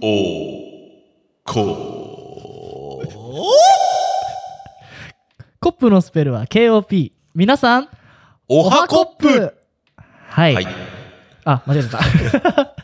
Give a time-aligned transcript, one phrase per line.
[0.00, 1.02] お
[1.44, 3.02] こ
[5.58, 7.10] コップのスペルは KOP。
[7.34, 7.88] 皆さん、
[8.46, 9.54] おはコップ
[10.04, 10.54] はい。
[10.54, 10.66] はい。
[11.44, 12.76] あ、間違えた。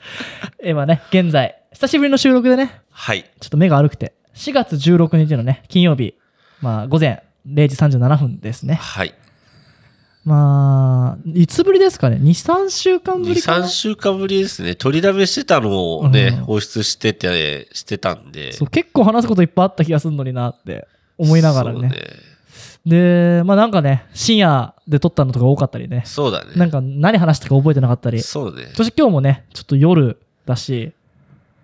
[0.69, 3.31] 今ね、現在、久しぶりの収録でね、はい。
[3.39, 6.15] ちょっと目が悪くて、4月16日のね、金曜日、
[6.61, 8.75] まあ、午前0時37分ですね。
[8.75, 9.15] はい。
[10.25, 14.75] まあ、いつぶりですかね ?2、3週間ぶ2、りかな？3週間ぶりですね。
[14.75, 18.53] 取りだめしてたのをね、うん放出してて、してたんで。
[18.53, 20.89] そう、結構話すこといっぱいあった気がするのになって
[21.19, 21.89] 思いながらね。
[21.89, 21.95] ね。
[22.87, 26.03] で、まあなんかね、深夜で撮ったのとか多かったりね。
[26.07, 26.53] そうだね。
[26.57, 28.21] なんか何話したか覚えてなかったり。
[28.23, 28.71] そうね。
[28.75, 30.93] そして今日もね、ちょっと夜だし、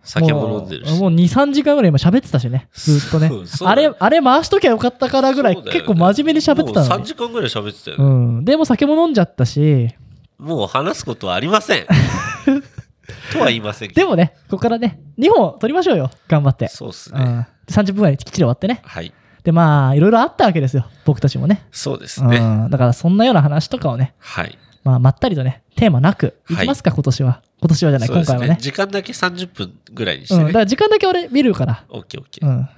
[0.02, 0.90] 酒も飲んでるし。
[0.92, 3.30] もうもう2、3時間ぐらい今喋ってたしね、ずっとね
[3.64, 7.04] あれ、あれ回しときゃよかったからぐらい、ね結構真面目に喋ってたもう3のに。
[7.06, 8.14] 時間ぐらい喋ってたようね。
[8.41, 8.44] ん。
[8.44, 9.94] でも酒も飲んじゃったし、
[10.38, 11.86] もう話すことはありません。
[13.32, 14.00] とは言いませんけど。
[14.00, 16.10] でもね、ここからね、2本撮りましょうよ。
[16.28, 16.69] 頑張って。
[16.69, 17.20] そうっすね。
[17.20, 17.47] うん。
[17.69, 18.80] 30分ぐらいきっちり終わってね。
[18.84, 19.12] はい。
[19.42, 20.86] で、まあ、いろいろあったわけですよ。
[21.05, 21.66] 僕たちもね。
[21.72, 22.38] そうですね。
[22.38, 22.70] うん。
[22.70, 24.58] だから、そんなような話とかをね、はい。
[24.84, 27.42] まあ、まったりとね、テーマなく、いきますか、今年は。
[27.61, 28.61] 今年はじゃない、そうです今回はね。
[28.61, 30.39] 時間だけ30分ぐらいにしうん。
[30.41, 30.53] だてね。
[30.55, 31.84] から、時間だけ俺見るから。
[31.91, 32.48] オッケーオッケー。
[32.48, 32.69] うん。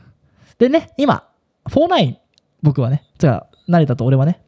[0.59, 1.25] でね、今、
[1.69, 2.17] 49、
[2.63, 4.43] 僕はね、じゃあ、成田と俺はね。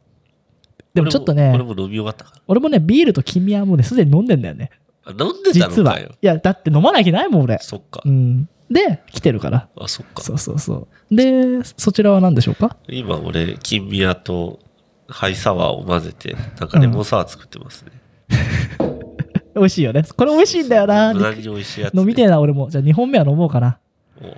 [0.93, 4.71] でもちょっとね俺、も飲み終わったか俺もね、ビールと君はもうね、すでに飲んでんだよね。
[5.07, 5.67] 飲んでた。
[5.67, 6.25] のかよい。
[6.25, 7.57] や、だって飲まない日ないもん、俺。
[7.61, 8.09] そっかう。
[8.09, 8.47] ん。
[8.71, 9.69] で、来てるから。
[9.77, 10.23] あ、そっか。
[10.23, 11.15] そうそうそう。
[11.15, 12.77] で、そちらは何でしょうか？
[12.87, 14.59] 今俺、金宮と
[15.07, 17.91] ハイサワーを混ぜて、なんかレモンサワー作ってますね。
[19.55, 20.03] 美味しいよね。
[20.03, 21.13] これ美味しいんだよな。
[21.13, 22.01] 無難に美味しいやつ、ね。
[22.01, 22.69] 飲みてえな、俺も。
[22.69, 23.77] じゃあ2本目は飲もうかな。
[24.21, 24.37] お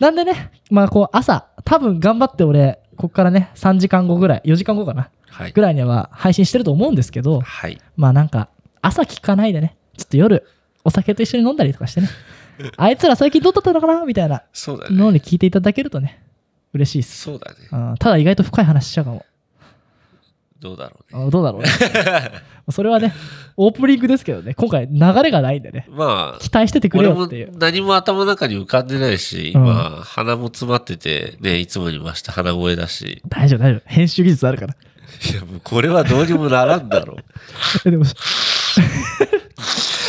[0.00, 5.60] なんでね、まあこう朝、多分頑張って俺、こっからね、3時間後ぐらい、4時間後かな、はいぐ。
[5.60, 7.80] らいには配信してると思うんですけど、はい。
[7.96, 8.48] まあなんか、
[8.82, 10.46] 朝聞かないでね、ちょっと夜、
[10.84, 12.08] お酒と一緒に飲んだりとかしてね、
[12.76, 14.96] あいつら最近どうだったのかなみたいなそうだね。
[14.96, 16.20] のに聞いていただけるとね、
[16.72, 17.22] 嬉しいっす。
[17.22, 17.56] そうだね。
[17.72, 19.24] うんただ意外と深い話しちゃうかも。
[20.60, 21.26] どうだろうね。
[21.26, 21.68] あどうだろうね。
[22.70, 23.14] それはね、
[23.56, 27.56] オープニングですけどね、今回流れがないんでね、まあ、期待しててくれよっていう。
[27.56, 33.22] 何も頭の中に浮かんでないし、うん今、鼻も詰まってて、ね、いつもにました鼻声だし。
[33.28, 33.82] 大丈夫、大丈夫。
[33.86, 34.74] 編集技術あるから。
[35.30, 37.16] いや、もうこれはどうにもならんだろう。
[37.84, 38.04] え でも、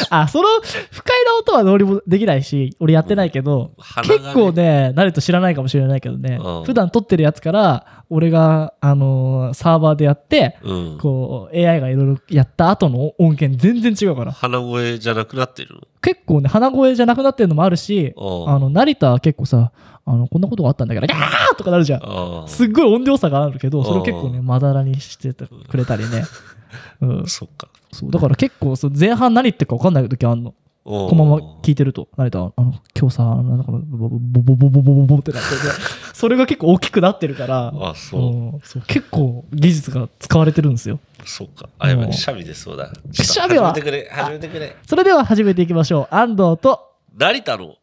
[0.10, 0.48] あ、その
[0.92, 10.98] 不快な音はどうにもできないし、俺やってないけど、鼻がね結構ね、慣れと知らないかもしれないけどね、うん普段撮ってるやつから、俺が、あのーサーバーでやって、うん。
[10.98, 14.32] こう、AI がいろいろやった後の音源全然違うから。
[14.32, 15.82] 鼻声じゃなくなってるの？
[16.02, 19.72] 結構ね、鼻声じゃなくなってるのもあるし、うんあの、成田は結構さ、
[20.06, 22.44] あの、こんなことがあったんだけど、ギャーとかなるじゃん。
[22.48, 26.24] すっごい音量差があるけど、それを結構ね、うまだらにしててくれたりね。
[27.02, 27.28] うん。
[27.28, 27.68] そっか。
[27.92, 30.54] そう、だから結構そう前半何言ってるか分かんない時あんの。
[30.88, 32.54] ここのまま聞いてると、成田、あの、
[32.98, 35.56] 今日さ、なんかボボボボボボボボボってなってて、
[36.14, 38.22] それが結構大きくなってるから、 あ、そう。
[38.22, 41.00] うんそう結構技術が使われてるんですよ。
[41.26, 41.68] そっか。
[41.78, 42.06] あ、やばい。
[42.06, 42.90] うんシャビでそうだ。
[43.12, 44.10] シャビは始めてくれ。
[44.10, 44.78] 始めてくれ。
[44.88, 46.16] それでは始めていきましょう。
[46.16, 47.76] 安藤と、成田の。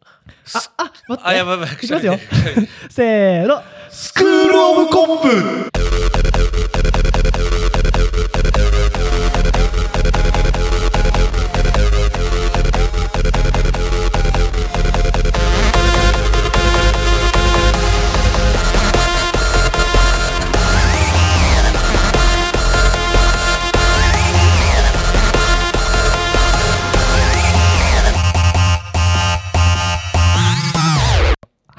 [0.79, 1.75] あ、待って、あ、やばいやばい。
[1.75, 2.19] いきますよ
[2.89, 3.61] せーの。
[3.91, 5.71] スクールオブコップ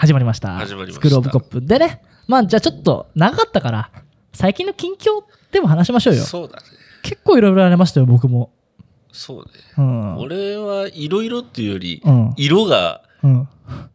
[0.05, 0.55] 始まりました。
[0.57, 1.61] 始まりましたスクールオブコップ。
[1.61, 3.89] でね、まあじゃあちょっと長かったから、
[4.33, 6.23] 最近の近況でも話しましょうよ。
[6.23, 6.63] そうだね。
[7.01, 8.51] 結構いろいろありましたよ、僕も。
[9.11, 9.51] そうね。
[9.77, 10.17] うん。
[10.17, 13.47] 俺はいろいろっていうよりうん、色が、うん。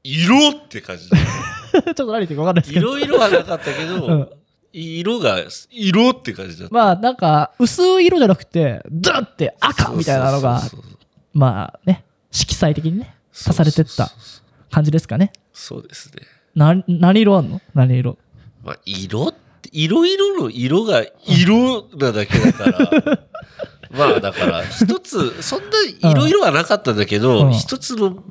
[0.03, 1.17] 色って感じだ。
[1.73, 2.87] ちょっと何言ってるか分かんないですいけど。
[2.87, 4.33] ろいろはなかったけうんど、
[4.73, 5.39] 色が、
[5.71, 6.75] 色って感じだった。
[6.75, 10.61] まあなんか、薄い色じゃなくて、ドゥって赤みたいなのが
[11.33, 14.11] まあね、色彩的にね、足されてった
[14.71, 15.33] 感じですかね。
[15.53, 16.23] そうですね。
[16.55, 17.61] な、何色あんの？
[17.75, 18.17] 何色？
[18.65, 19.33] まあ、色っ
[19.63, 23.19] て、色々の色が色なだけだから、
[23.91, 25.61] まあだから、一つ、そん
[26.03, 28.23] ないろいろはなかったんだけうど、ん一つの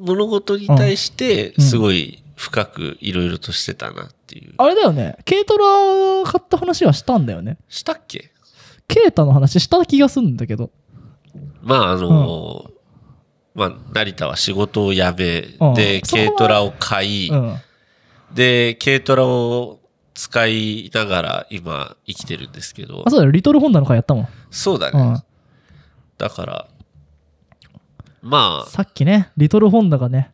[0.00, 4.54] 物事に対して、うんすごい深くいろいろとしてたなっていう。
[4.58, 7.58] あれだよね、軽トラ買った話はしたんだよね。
[7.68, 8.30] したっけ？
[8.86, 10.70] ケータの話した気がするんだけど。
[11.62, 12.70] まああの
[13.58, 17.56] まあ、成田は仕事を辞め、うんで、軽トラを買い、うん。
[18.32, 19.80] で、軽トラを
[20.14, 24.28] 使いながら今生きてるんですけどあ、、そうだよ、リトルホンダの回やったもん。
[24.50, 25.00] そうだね。
[25.00, 25.22] うん。
[26.16, 26.68] だから、
[28.22, 30.32] まあ、さっきね、リトルホンダがね、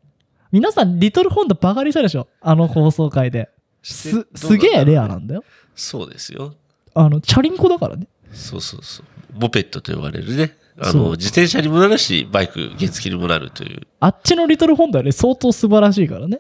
[0.52, 2.28] 皆さん、リトルホンダバカにしたでしょ？
[2.40, 3.50] あの放送回で。
[3.82, 5.44] す、すげえレアなんだよ。
[5.74, 6.54] そうですよ。
[6.94, 8.06] あの、チャリンコだからね。
[8.32, 9.06] そうそうそう。
[9.32, 10.56] モペットと呼ばれるね。
[10.80, 13.86] あそうの、自転車にもなるし、バイク原付にもなるという。
[14.00, 16.38] あっちのリトルホンダより相当素晴らしいからね。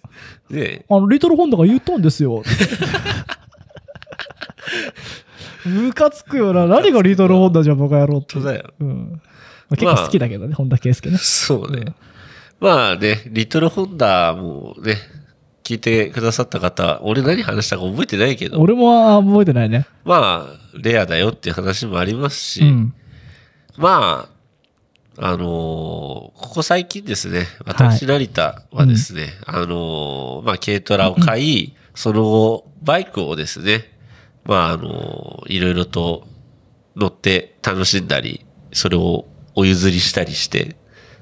[0.50, 2.42] ねあの、リトルホンダが言ったんですよ。
[5.64, 6.66] ムカつくよな。
[6.66, 8.34] 何がリトルホンダじゃバカ野郎って。
[8.34, 8.72] 本当だよ。
[8.80, 9.20] うん。
[9.68, 11.18] まあ結構好きだけどね、本田圭佑ね。
[11.18, 11.94] そうね。
[12.60, 14.96] まあね、リトルホンダもね、
[15.64, 19.86] 聞いてくださった方、俺何話したか覚えてないけど、俺もあ覚えてないね。
[20.04, 22.94] まあ、レアだよっていう話もありますし、うん。
[23.80, 24.28] ま
[25.18, 33.84] あ、あのーここ最近ですね、私、成田はですね、あのーまあ、軽トラを買い、その後、バイクをですね、
[34.44, 36.26] まあ、あのーいろいろと
[36.94, 40.76] 乗って楽しんだり、それをお譲りしたりして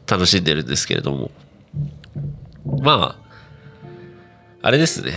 [0.09, 1.31] 楽しんでるんですけれども、
[2.83, 3.29] まあ、
[4.63, 5.13] あれですね、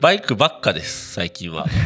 [0.00, 1.66] バイクばっかです、最近は。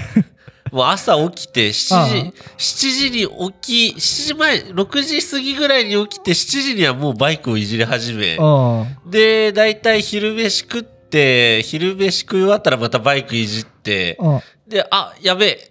[0.74, 14.18] もう朝起きて7時、ああ7時に起き、7時前、6時過ぎぐらいに起きて7時にはもうバイクをいじり始め、あで、だいたい昼飯食って、昼飯食い終わったらまたバイクいじって、
[14.66, 15.70] で、あ、やべえ、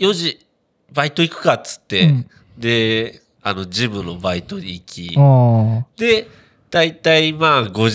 [0.00, 0.44] 4時、
[0.92, 2.26] バイト行くかっつって、うん。
[2.58, 5.86] で、あの、ジムのバイトに行き、あ。
[5.96, 6.26] で、
[6.70, 7.88] だいたいまあ5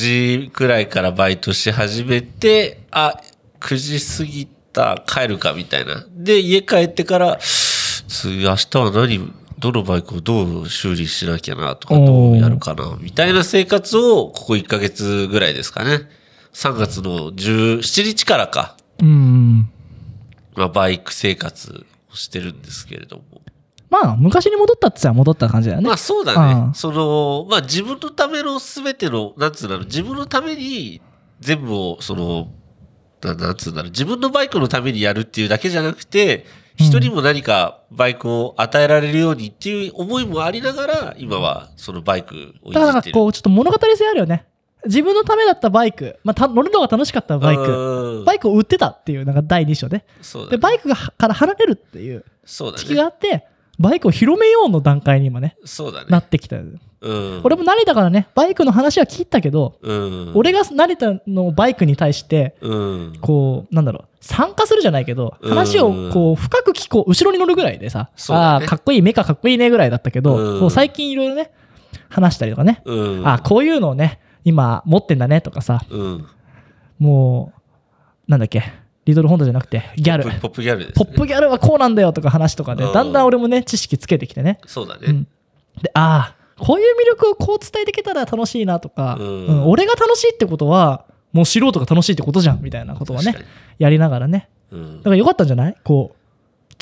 [0.46, 3.20] 時くらいからバイトし始めて、あ、
[3.60, 6.06] 9時過ぎた、帰るかみたいな。
[6.12, 16.10] で、家帰ってから、次明日は何、どのバイクをどう修理しなきゃなとか、どうやるかな、みたいな生活を、ここ1ヶ月ぐらいですかね。
[16.54, 19.70] 3月の17日からか、うん。
[20.56, 23.24] まあ、バイク生活をしてるんですけれども。
[23.90, 25.88] まあ、昔に戻ったって言ったら戻った感じだよね。
[25.88, 26.68] まあそうだうん。
[26.68, 31.02] ねその、まあ自分のためのすべての、なんつうんだろう、自分のために
[31.40, 32.50] 全部を、その、
[33.22, 36.46] ななんつうんだろう、自分のバイクのためにやるっていうだけじゃなくて、
[36.78, 42.74] 人にも何かバイクを与えられるようにっていう思いもありながら、今はそのバイクをいじってる。
[42.74, 44.46] だからこう、ちょっと物語性あるよね。
[44.86, 50.00] 自分のためだったバイク、まあ、た乗るのが楽しかったバイク、クバイクを売ってたっていうのが第2章で。
[50.00, 50.58] で、そうだね。
[50.58, 53.08] バイクがから離れるっていうそうだ時期がね。
[53.08, 53.48] あって、
[53.80, 56.08] バイクを広めようの段階に今ね、そうだね。
[56.10, 56.58] なってきた。
[56.58, 57.42] うん。
[57.44, 60.32] 俺も成田からね、バイクの話は聞いたけど、うん。
[60.34, 63.18] 俺が成田のバイクに対して、うん。
[63.22, 71.52] こう、なんだろう、参加するじゃないけど、うん話をこう、深く聞こう、後ろに乗るぐらいでさ、ああ、かっこいい、メカかっこいいねぐらいだったけど、うんこう最近いろいろね、
[72.10, 73.28] 話したりとかね、うん。
[73.28, 76.28] あこういうのをね、今持ってんだねとかさ、うん。
[76.98, 77.52] も
[78.28, 78.64] う、なんだっけ、
[79.06, 80.30] リトルホンダじゃなくて、ギャルポ。
[80.30, 80.94] ップギャルです、ね。
[81.06, 84.60] ポップギャルはこうなんだよとか話とかで、うんだんだん俺もね、知識つけてきてね。
[84.66, 85.08] そうだね。
[85.08, 85.28] うん
[85.82, 93.36] で、ああ、こういう魅力をこう伝えていけたら楽しいなとか、うんうん俺が楽しいってことは、もう素人が楽しいってことじゃんみたいなことはね
[93.78, 94.48] やりながらね。
[94.72, 95.76] うんだからよかったんじゃない？
[95.84, 96.18] こう、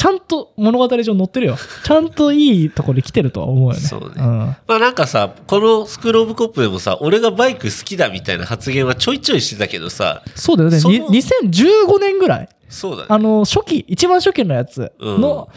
[0.03, 1.55] ちゃんと物語上載ってるよ。
[1.85, 3.79] ちゃんといいところに来てるとは思うよね。
[3.79, 10.75] そうねんまあなんかさ、このスクローブコップでもさ、俺がバイク好きだみたいな発言はちょいちょいしてたけどさ、そうだよね。
[10.75, 13.05] にその2015年ぐらいそうだね。
[13.07, 15.47] あの、初期、一番初期のやつの、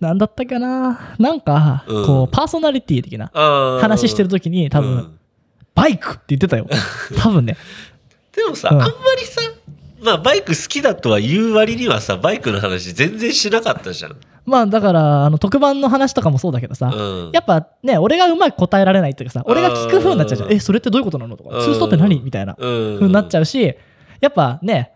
[0.00, 3.30] なんだったっけななんか、うんこう、パーソナリティ的な
[3.82, 5.18] 話してる時に多分、うん
[5.74, 6.68] バイクって言ってたよ。
[7.18, 7.56] 多分ね。
[8.34, 9.40] でもさ、うんあんまりさ、
[10.04, 14.16] まあバイク好きだとは言う割にはさ、バイクの話全然しなかったじゃん。
[14.44, 20.48] まあだから、あの、特番の話とかもそうだけどさ、うんやっぱね、俺がうまく答えられないっていうかさ、俺が聞く風になっちゃうじゃん。
[20.50, 22.94] うんえ、それってどういうことなのとか、うんツーストって何みたいなうん。
[22.96, 23.74] 風になっちゃうし、
[24.20, 24.92] やっぱね、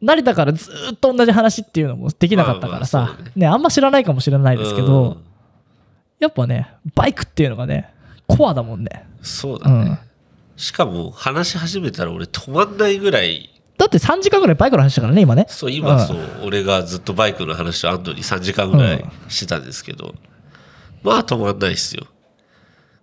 [0.00, 5.18] 成田からずーっと同じ話っていうのもできなかったからまあまさ、あそうねね、あんま知らないかもしれないですけど、
[6.18, 7.92] やっぱね、バイクっていうのがね、
[8.26, 9.04] コアだもんね。
[9.20, 9.74] うんそうだね。
[9.74, 9.98] うん
[10.58, 15.46] しかも話し始めたら俺止まんないぐらい、だって3時間ぐらいバイクの話したからね、今ね。
[15.48, 20.14] そう、今うんそう、俺がずっとバイクの話をアンドに3時間ぐらいしてたんですけど、
[21.02, 22.06] まあ止まんないっすよ。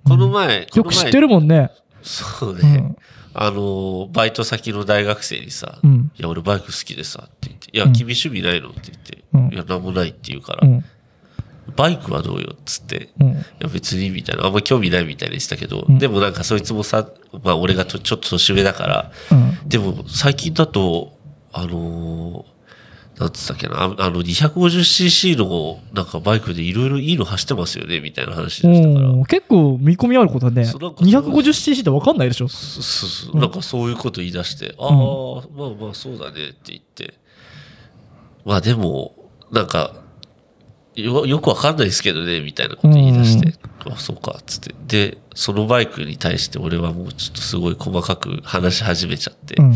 [0.03, 1.71] この前、この前よく知ってるもんね。
[2.03, 2.97] そうね、うん
[3.37, 10.85] あのバイト先の大学生にさ「うんいや俺バイク好きでさ」って言って「いやうん君趣味ないの?」って言って「うんいやなんもない」って言うから「うん。
[11.75, 13.27] バイクはどうよ」っつって「いうん。
[13.59, 17.07] や別に」みたいなあんま興味ないみたいでしたけど、うんでもなんかそいつもさ
[17.43, 19.57] まあ俺がとちょっと年上だからうん。
[19.69, 21.17] でも最近だと
[21.53, 22.55] あのー
[23.19, 32.49] なんつったっけなああの 250cc のなんかバイクでいろいろいいの走ってますよねみたいな話でしたからうん結構見込みあることはね、そうなんかそう 250cc って分かんないでしょ。
[32.49, 34.91] そうそうそうなんかそういうこと言い出して、ああ、
[35.57, 37.13] まあまあそうだねって言って。
[38.43, 39.15] まあでも、
[39.51, 40.03] なんか、
[40.95, 43.53] よよくわかんないですけどね、みたいなこと言い出して、
[43.89, 44.75] あ、そうか、つって。
[44.87, 49.73] で、そのバイクに対して俺はもうちょっとすごい細かく話し始めちゃって、うん。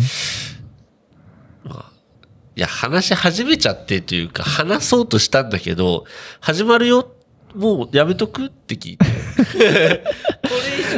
[2.56, 6.06] いや、話し始めちゃってというか、話そうとしたんだけど、
[6.42, 7.14] 始まるよ、
[7.56, 10.04] もうやめとくって聞いて。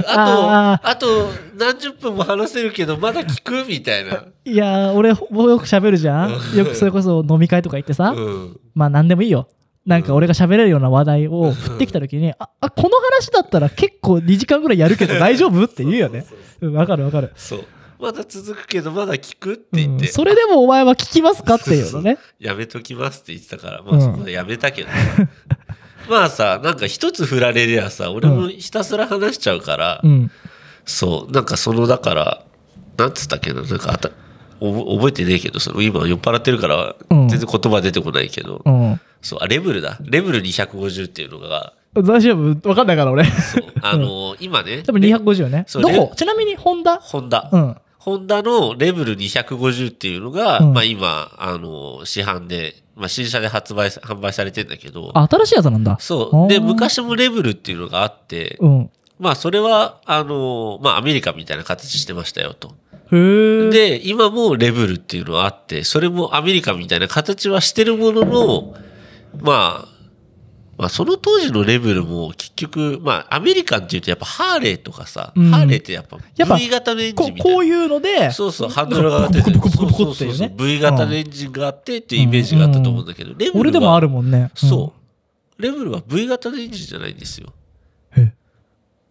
[0.08, 4.24] ああと、あと何十分も話せるけど、まだ聞くみたいな。
[4.46, 8.60] いやー、俺、もうよく喋るじゃんよくそれこそ飲み会とか行ってさ、うん。
[8.74, 9.48] まあ何でもいいよ。
[9.86, 16.26] なんか俺が喋れるような話題を振ってきた時に、あ、あこの話だったら結構2時間ぐらいやるけど大丈夫って言うよね。
[16.62, 17.32] うんわかるわかる。
[17.36, 17.66] そう。
[18.00, 20.06] まだ続くけど、まだ聞くって言って。
[20.08, 22.18] うんそれでもお前は聞きますかっていうのね。
[22.40, 24.96] やめときますって言ってたから、まあそこでやめたけどさ。
[26.10, 30.32] まあさ、なんか一つ振られりゃさ、俺もひたすら話しちゃうから、うん。
[30.86, 32.44] そう、なんかその、だから、
[32.98, 34.10] なんつったっけな、なんかあた、
[34.62, 39.01] 覚えてねえけど、その今酔っ払ってるから、うん全然言葉出てこないけど、うん。
[39.22, 39.98] そう、あ、レベルだ。
[40.01, 43.25] レベル250っていうのが、大丈夫わかんないから俺。
[43.82, 45.65] あの今ね、多分250よね。
[45.74, 45.89] どこ？
[45.89, 47.50] レちなみにホンダホンダ。
[47.51, 47.77] うん。
[47.98, 55.98] ホンダのレベル250っていうのが、うんまあ今、あの、市販で、まあ新車で発売、販売されてんだけど、あ新しいやつなんだ。
[56.00, 56.50] そう。
[56.50, 58.89] で、昔もレベルっていうのがあって、うん。
[59.20, 62.74] まあそれは、あの、まあアメリカみたいな形してましたよと。
[63.12, 68.75] で、今もレベルっていうのはあって、それもアメリカみたいな形はしてるものの、
[69.41, 69.91] まあ、
[70.77, 76.18] まあその当時のレベルも結局、まあアメリカンっていうとやっぱハーレーとかさ、うんハーレーってやっぱ
[76.56, 77.56] V 型のエンジこンみたいな。
[77.56, 84.50] こういうので、そうそう、ハンドルが出てブクブクブクうね V 型のエンジンがあってっていうイメージがあったと思うんだけど、レベルは俺でもあるもんね。
[84.56, 84.94] そ
[85.60, 85.62] う。
[85.62, 87.53] レベルは V 型のエンジンじゃないんですよ。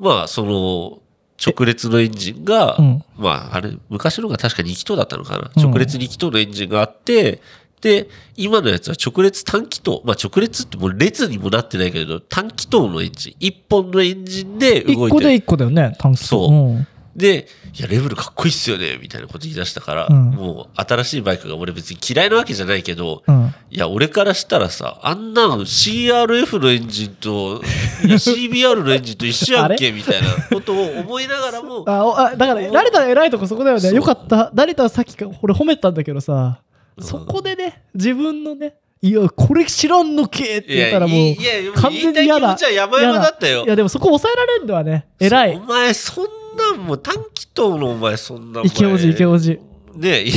[0.00, 1.02] まあ、その、
[1.44, 5.50] 直列のエンジンが、うんまあ、あれ、昔のが確か2気筒だったのかな。
[5.54, 7.40] うん直列2気筒のエンジンがあって、
[7.80, 10.02] で、今のやつは直列単気筒。
[10.04, 13.34] まあ、直列ってもう列にもなってないけれど、単気筒のエンジン。
[13.40, 15.34] 一本のエンジンで動一個でいてる。
[15.36, 16.86] 一個だよね、短期そううん
[17.20, 17.46] で、
[17.78, 23.54] いや、レベルかっこいいっすよね、みたいなこと言い出したから、うんもう新しいバイクが俺別に嫌いなわけじゃないけど、うん。
[23.70, 27.62] いや、俺からしたらさ、あんなの CRF のエンジンと、
[28.04, 33.92] いや CBR のエンジンと一緒やんけ、 みたいなことを思いながらも、あおあだから、成田偉いとこそこだよね。
[33.92, 34.50] よかった。
[34.54, 36.70] 成田はさっきから俺褒めたんだけどさ、うん
[37.02, 43.68] そこでね、自分のね、いや、これ知らんのけっていや、言ったらもう、いいや、完全に嫌だ言いたい気持ちは山々だったよい。
[43.68, 45.60] や、でもそこ抑えられるのはね、偉いお。
[45.60, 49.60] 前、そんなんもう短気筒のお前、そんな池王子、池王子。
[49.94, 50.30] ねい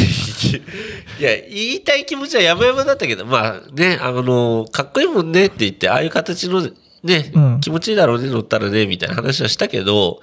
[1.19, 6.61] や、いや言いたい気持ちは山々だったけど、まあね、あの、かっこいいもんねって言って、ああいう形の
[7.03, 10.21] ね、うん気持ちいいだろうね、乗ったらね、みたいな話はしたけど、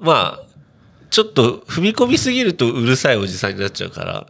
[0.00, 0.40] まあ、
[1.10, 4.26] ちょっと踏み込みすぎるとうるさいおじさんになっちゃうから、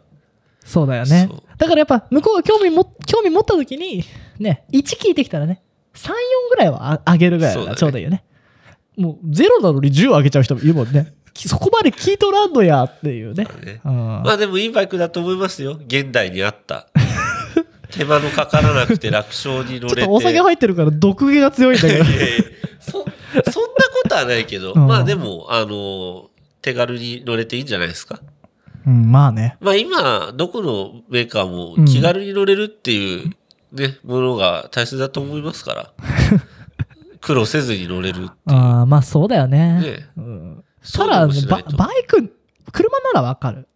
[0.64, 1.28] そうだよね。
[1.58, 4.04] だからやっぱ、向こうが興味も、興味持った時に、
[4.38, 5.62] ね、1聞いてきたらね、
[5.94, 6.12] 3、4
[6.50, 8.24] ぐらいはああげるぐらいがちょうどいいよね。
[9.00, 11.14] もう、ゼロなのに10あげちゃう人もいるもんね。
[11.32, 13.44] き そこまで聞いとらんのやっていうね。
[13.64, 15.78] ねうんまあでもいいバイクだと思いますよ。
[15.86, 16.88] 現代にあった。
[17.90, 19.80] 手間のかからなくて楽勝に乗れ。
[19.80, 22.04] ちょってとお酒入ってるから毒気が強いんだけど。
[22.04, 22.44] いやいや
[22.80, 23.08] そそんな
[24.02, 26.30] ことはないけど、うんまあでも、あの、
[26.62, 28.20] 手軽に乗れていいんじゃないですか？
[28.86, 29.56] うん、まあね。
[29.60, 33.30] まあ今、どこのメーカーも気軽に乗れるっていう
[33.72, 35.90] ね、ものが大切だと思いますから。
[37.30, 38.32] 苦労せずに乗れるっていう。
[38.46, 39.80] ああ、まあそうだよね。
[39.80, 42.36] ねうん、ただねババイク、
[42.72, 43.68] 車ならわかる。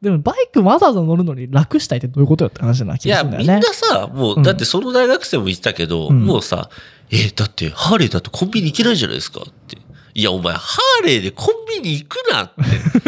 [0.00, 3.54] でもバイクわざわざ乗るのに楽したいってどういうことよって話な気いや、がするんだよね。
[3.54, 6.70] みんなさ、もう、うんだってその大学生も言ってたけど、うんもうさ、
[7.10, 9.76] えだってハーレーだとコンビニ行けないじゃないですかって。
[10.14, 12.52] いや、お前、ハーレーでコンビニ行くなっ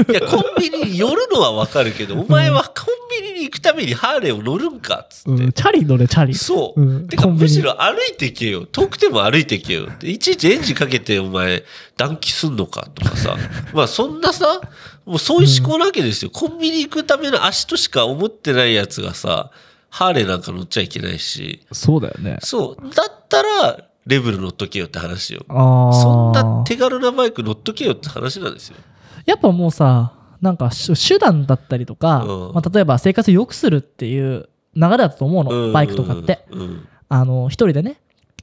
[0.07, 0.13] て。
[0.13, 3.04] いや、コンビニに寄るのはわかるけど、お前はコンビニ
[3.45, 5.01] に行くためにハーレーを乗るんか？
[5.05, 5.31] っつって。
[5.31, 6.35] うん、チャリ乗れ、チャリ。
[6.35, 6.81] そう。
[6.81, 8.67] うんてか、むしろ歩いてけよ。
[8.67, 9.89] 遠くても歩いてけよ。
[10.01, 11.63] でいちいちエンジンかけて、お前、
[11.97, 13.37] 暖気すんのかとかさ。
[13.73, 14.61] まあ、そんなさ、
[15.05, 16.31] もうそういう思考なわけですよ。
[16.31, 19.51] コンビニ行くための足としか思ってないやつがさ、
[19.91, 21.61] ハーレーなんか乗っちゃいけないし。
[21.73, 22.39] そうだよね。
[22.43, 22.95] そう。
[22.95, 25.45] だったら、レベル乗っとけよって話よ。
[25.49, 28.77] そんな手軽なバイク乗っとけよって話なんですよ。
[29.25, 30.13] やっぱもうさ、
[30.45, 36.45] なんかし手段だったりとか、うんまあ、例えば生活を良くするっていう流れだと思うの、バイクとかって。
[36.51, 36.89] うん。
[37.09, 38.01] あの、一人でね、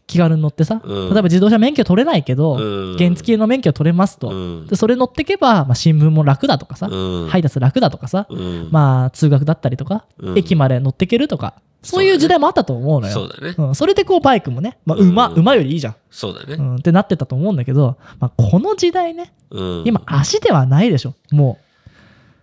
[0.07, 4.29] 気軽に乗ってさ、うん例えば自動車免許取れないけど、うん原付の免許取れますと。
[4.29, 8.69] うんでそれ乗ってけば、まあ、新聞も楽だとかさ、うん配達楽だとかさ、うん。
[8.71, 11.53] まあ、通学だったりとか、うん駅まで乗ってけるとか、
[11.83, 13.13] そういう時代もあったと思うのよ。
[13.13, 13.55] そうだね。
[13.57, 16.61] うん、それでこうバイクもね、まあ、うん馬、馬よりいいじゃん、そうだねう。
[16.61, 19.83] ん、ってなってたと思うんだけど、まあ、この時代ね、うん。
[19.85, 21.57] 今足ではないでしょ、も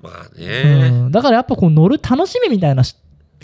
[0.00, 0.38] まあう。
[0.38, 0.90] ね。
[0.92, 2.96] うん、だからやっぱこう乗る楽しみみたいなし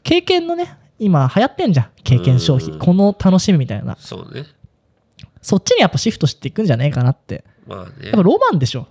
[0.02, 4.44] 経験のね、今流行ってんじゃん経験消費うんこの楽しみみたいなそうね。
[5.42, 8.22] そっちにやっぱシフトしていくんじゃねえかなってまあねやっぱ。
[8.22, 8.88] ロマンでしょ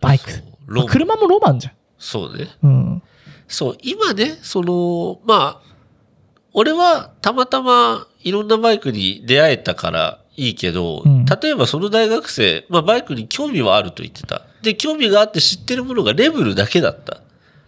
[0.00, 2.48] バイクそうロマン車もロマンじゃんそうね。
[2.62, 3.02] うん
[3.52, 5.74] そう、今ね、その、まあ、
[6.54, 14.42] 俺はたまたまいろんなバイクに出会えたからいいけど、うん例えばその大学生、まあバイクに興味はあると言ってた。
[14.62, 17.20] で、興味があって知ってるものがレベルだけだった。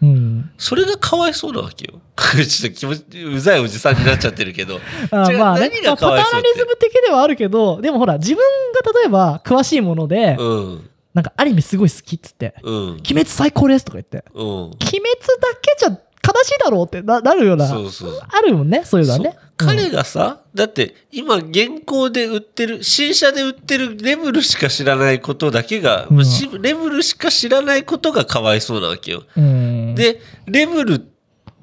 [0.02, 2.00] うんそれがかわいそうなわけよ。
[2.46, 4.80] ちょっと気持ち、うざいおじさんになっちゃってるけど。
[5.10, 8.38] あまあね何がかわいそうってーナリズム的ではあるけどでもほら自分
[8.84, 10.90] が例えば詳しいもので、うん。
[11.14, 14.44] なんかアニメすごい好きっつってうん「鬼滅最高です」とか言ってうん。
[14.44, 15.00] 「鬼滅
[15.40, 15.96] だけじゃ悲
[16.42, 18.20] しいだろう」ってななるようなそうそう。
[18.28, 26.24] あるもんねそういうのはね彼がさ、だって今現行で売ってる、新車で売ってるレベルしか知らないことだけが、うん。
[26.24, 29.22] しレベルしか知らないことがかわいそうなわけよ。
[29.36, 29.94] うん。
[29.94, 31.06] で、レベル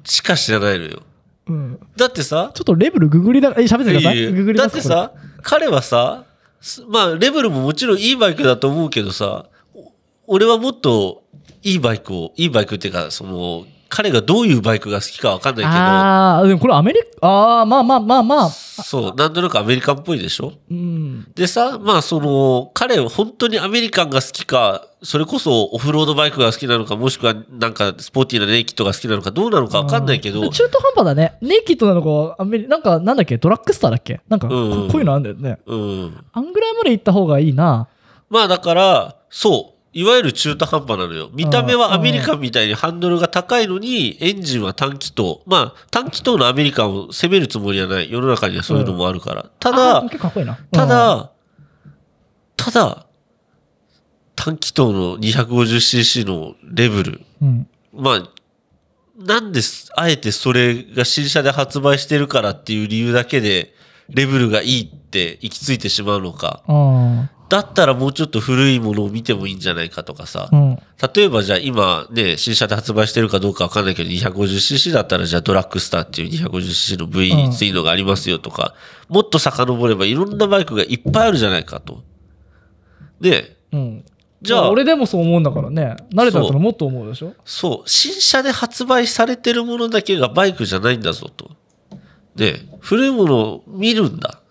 [0.04, 1.02] しか知らないのよ。
[1.48, 1.80] うん。
[1.96, 4.32] だってさ、ちょっとレベルググりなえ喋ってください。
[4.32, 6.24] ググりだってさ、彼はさ、
[6.60, 9.92] すまあレベルももちろんいいバイクだと思うけどさ、お
[10.26, 11.24] 俺はもっと
[11.62, 18.48] いいバイクを、いいバイクっていうか、その、彼がどういうバイクが好きかわかんないけど、ああでもこれアメリカああまあまあまあまあ。
[18.48, 20.54] そう、なんとなくアメリカンっぽいでしょ？
[20.70, 21.30] うん。
[21.34, 31.36] でさ、まあその、彼は本当にアメリカンが好きか、それこそオフロードバイクが好きなのか、もしくはなんかスポーティーなネイキッドが好きなのか、どうなのかわかんないけど、中途半端だね。
[31.42, 33.36] ネイキッドなのかアメリなんかなんだっけ？
[33.36, 34.22] ドラッグスターだっけ？
[34.26, 35.58] なんかこ,、ういうのあるんだよね。
[35.66, 36.24] うん。
[36.32, 37.88] あんぐらいまで行った方がいいな。
[38.30, 41.30] まあだから、そう、いわゆる中途半端なのよ。
[41.34, 45.40] 見た目はアメリカンみたいにハンドルが高いのに、エンジンは短気筒。
[45.44, 48.10] まあ、短気筒のアメリカンを責めるつもりはない。
[48.10, 49.50] 世の中にはそういうのもあるから。
[49.60, 50.02] たあだ
[50.70, 51.32] ただ、
[52.56, 53.06] ただ、
[54.34, 57.20] 短気筒の 250cc のレベル。
[57.42, 58.28] うんまあ、
[59.18, 63.74] なんです、あえてそれが新車で発売してるからっていう理由だけで、
[64.08, 66.62] レベルがいいって行き着いてしまうのか。
[67.58, 70.48] あだったらもうちょっと古いものを見てもいいんじゃないかとかさ。
[70.50, 70.56] あ。
[70.56, 70.78] うん。
[71.14, 78.74] 例えばじゃあ今ね、新車で発売してるかどうかわかんないけど、250cc だったらじゃあドラッグスターっていう 250cc の V についのがありますよとか、
[79.08, 82.02] もっと遡ればいろんなバイクがいっぱいあるじゃないかと。
[83.20, 84.04] で、うん。
[84.40, 85.96] じゃあ、俺でもそう思うんだからね。
[86.12, 87.34] 慣れたらもっと思うでしょ？
[87.44, 91.50] そう、新車で発売されてるものだけがバイクじゃないんだぞと。
[92.34, 94.41] で、古いものを見るんだ。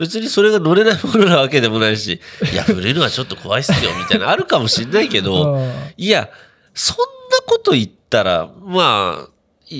[0.00, 6.30] 別にそれが乗れないものなわけでもないし、いや、古いのはちょっと怖いっすよ、みたいな、あるかもしんないけど、うんいや、
[6.72, 7.04] そんな
[7.46, 9.28] こと言ったら、まあ、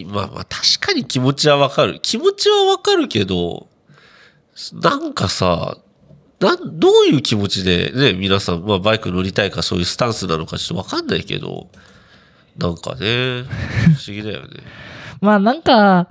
[0.06, 2.00] まあまあ、確かに気持ちはわかる。
[2.02, 3.68] 気持ちはわかるけど、
[4.74, 5.78] なんかさ、
[6.38, 11.68] なん、どういう気持ちでね、皆さん、まあバイク乗りたいかそういうスタンスなのかちょっとわかんないけど、
[12.58, 14.60] なんかね、不思議だよね。
[15.22, 16.08] まあなんか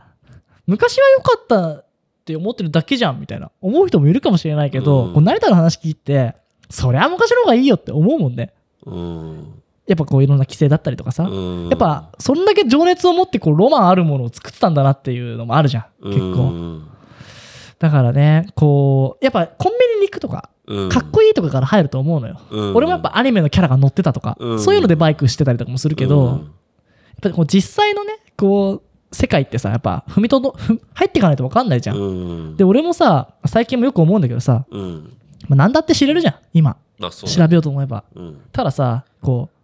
[0.66, 1.89] 昔は良かった
[2.30, 3.52] って思ってるだけじゃんみたいな。
[3.62, 5.14] 思う人もいるかもしれないけど、うん。
[5.14, 6.36] こう成田の話聞いて
[6.70, 8.54] そりゃ昔の方がいいよって思うもんね。
[8.86, 9.62] うん。
[9.88, 11.70] やっぱこういろんな規制だったりとかさ、うん。
[11.70, 16.86] やっぱそんだけ情熱を持ってこうロマンあるものを作ってたんだなっていうのもあるじゃん結構、うん
[17.80, 20.90] だからねこうやっぱコンビニに行くとかうん。
[20.90, 26.42] かっこいいとかから入ると思うのよ、うん俺もやっぱアニメのキャラが乗ってたとか、うんそういうのでバイクしてたりとかもするけど、うんやっ
[27.22, 32.02] ぱりこう実際のねこう世界ってさやっぱ踏みとどふ入っていかないと分かんないじゃん、う
[32.52, 32.58] ん。
[32.58, 35.18] で俺もさ最近もよく思うんだけどさ、うん。
[35.48, 36.78] まあ、何だって知れるじゃん今。
[37.00, 38.04] 調べようと思えば。
[38.16, 38.42] うん。
[38.52, 39.56] たださこう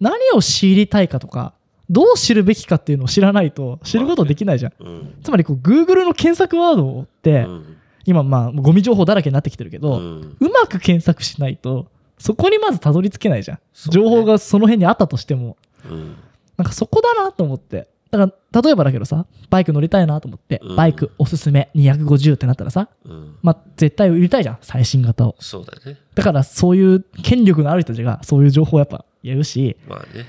[0.00, 1.52] 何を知りたいかとか
[1.90, 5.14] どう知るべきかっていうのを知らないと知ることできないじゃん、うん。
[5.22, 7.76] つまりこう Google の検索ワードって、うん。
[8.04, 11.86] 今まあゴミ情報だらけになってきてるけど、うまく検索しないと
[12.18, 13.62] そこにまずたどり着けないじゃん、ね。
[13.90, 15.56] 情報がその辺にあったとしても。
[15.88, 16.16] うん。
[16.56, 23.36] なんかそこだなと思ってだから例えばだけどさバイク乗りたいなと思って、うんバイクおすすめ250ってなったらさうん。
[23.42, 25.98] まあ絶対売りたいじゃん最新型をそうだね。
[26.14, 30.26] だからそういう権力のある人たちがそういう情報をやっぱ言うしまあね。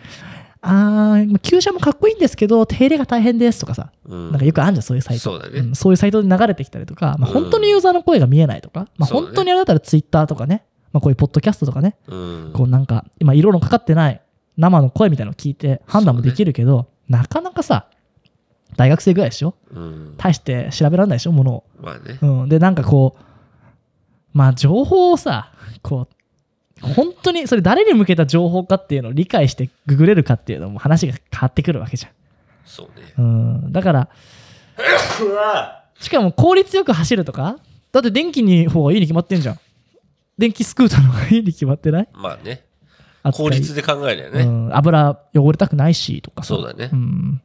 [0.61, 4.31] あ旧車もかっこいいんですけど手入れが大変ですとかさうん。
[4.31, 12.51] なんかよくあるじゃんそういうサイトそうだねんそういうサイトで流れてきたりとか、まあ、うん本当にユーザーの声が見えないとか、まあ、本当にあれだったらツイッターとかね、まあ、こういうポッドキャストとかねうん。
[12.53, 14.21] こうなんか今色のかかってない
[14.57, 17.87] 生の声みたいなのを聞いて判断もできるけど、なかなかさ
[18.77, 19.55] 大学生ぐらいでしょ？
[19.71, 20.13] うん。
[20.17, 21.31] 大して調べられないでしょ？
[21.31, 22.19] ものを、まあね。
[22.21, 23.23] うん、でなんかこう
[24.31, 26.07] まあ情報をさこ
[26.81, 32.07] う本当にそれ誰に向けた情報かっていうのを理解してググれるかっていうのも話が変わってくるわけじ
[32.63, 33.13] そうね。
[33.17, 33.27] ゃん、う
[33.67, 34.09] ん、だから
[35.99, 37.57] しかも効率よく走るとか？
[37.91, 39.59] だって電気に方がいいに決まってんじゃん。
[40.37, 42.09] 電気スクーターの方がいいに決まってない？
[42.13, 42.63] まあね。
[43.33, 44.43] 効率で考えるよね。
[44.43, 47.41] うん、油汚れたくないしとかさそうだねん、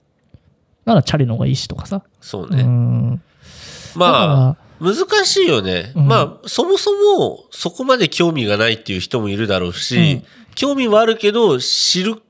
[0.84, 1.96] ならチャリの方がいいしとかさ。
[1.96, 2.62] うそうね。
[2.62, 3.22] ん。
[3.96, 5.92] まあ、難しいよね。
[5.94, 12.22] うんまあ、そもそもそこまで興味がないっていう人もいるだろうし、うん興味はあるけど、知る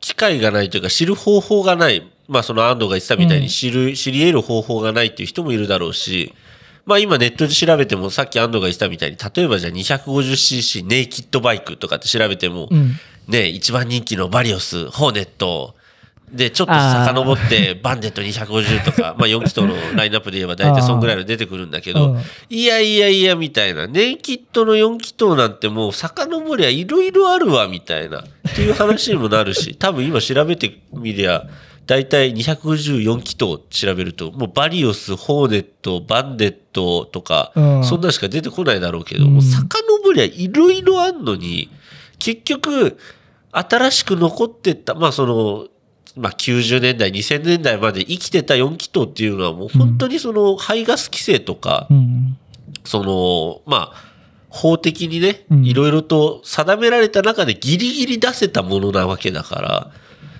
[0.00, 2.10] 機会がないというか、知る方法がない。
[2.28, 6.34] まあ、その安藤が言ってたみたいうんに知る、知り得る方法がないっていう人もいるだろうし、
[6.90, 12.94] まあ今ネットで調べてもさっき安藤が言ってたみたいに、例えばじゃあ 250cc ネイキッドバイクとかって調べても、うん。
[13.28, 15.76] ね、一番人気のバリオス、ホーネット、
[16.32, 23.86] で、ちょっと遡って、バンデット250とか、まあ4気筒のラインナップで言えば大体そんぐらいの出てくるんだけどうん、いやいやいや、みたいな。
[23.86, 28.20] ネイキッドの4気筒なんてもう遡りゃいろいろあるわ、みたいな。
[28.20, 31.44] っていう話にもなるし、多分今調べてみりゃ、
[31.90, 37.84] 大体254気筒調べると、もうバリオス、ホーネット、バンデットとか、うん。
[37.84, 39.32] そんなしか出てこないだろうけど、うん。
[39.32, 41.68] もう遡りゃいろいろあんのに、
[42.20, 42.96] 結局、
[43.50, 45.66] 新しく残ってった、まあその、
[46.14, 52.38] まあ90年代、2000年代まで生きてた4気筒っていうのはもう本当にその排ガス規制とか、うん。
[52.84, 54.10] その、まあ、
[54.48, 55.64] 法的にねう、ん。
[55.64, 59.90] いろいろと定められた中でギリギリ出せたものなわけだから、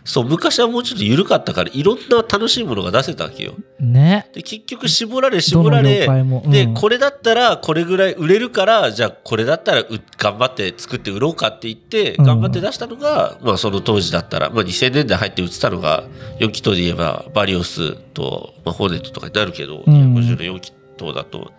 [0.04, 3.54] そう、昔はもうちょっと緩かったから、いろんな楽しいものが出せたわけよ。
[3.78, 4.28] ね。
[4.32, 9.86] で、結局絞られ絞られうんで、これだったらこれぐらい売れるから、じゃあこれだったらう
[10.16, 16.04] 頑張って作って売ろうかって言って、うん頑張って出したのが、まあその当時だったら、まあ2000年代入って売ってたのが、
[16.38, 21.52] 4気筒で言えばバリオスと、まあ、ホーネットとかになるけど、うん250の4気筒だと。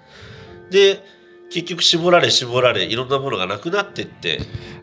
[0.71, 1.03] で、
[1.51, 4.39] 結局絞られ絞られ、いろんなものがなくなってって、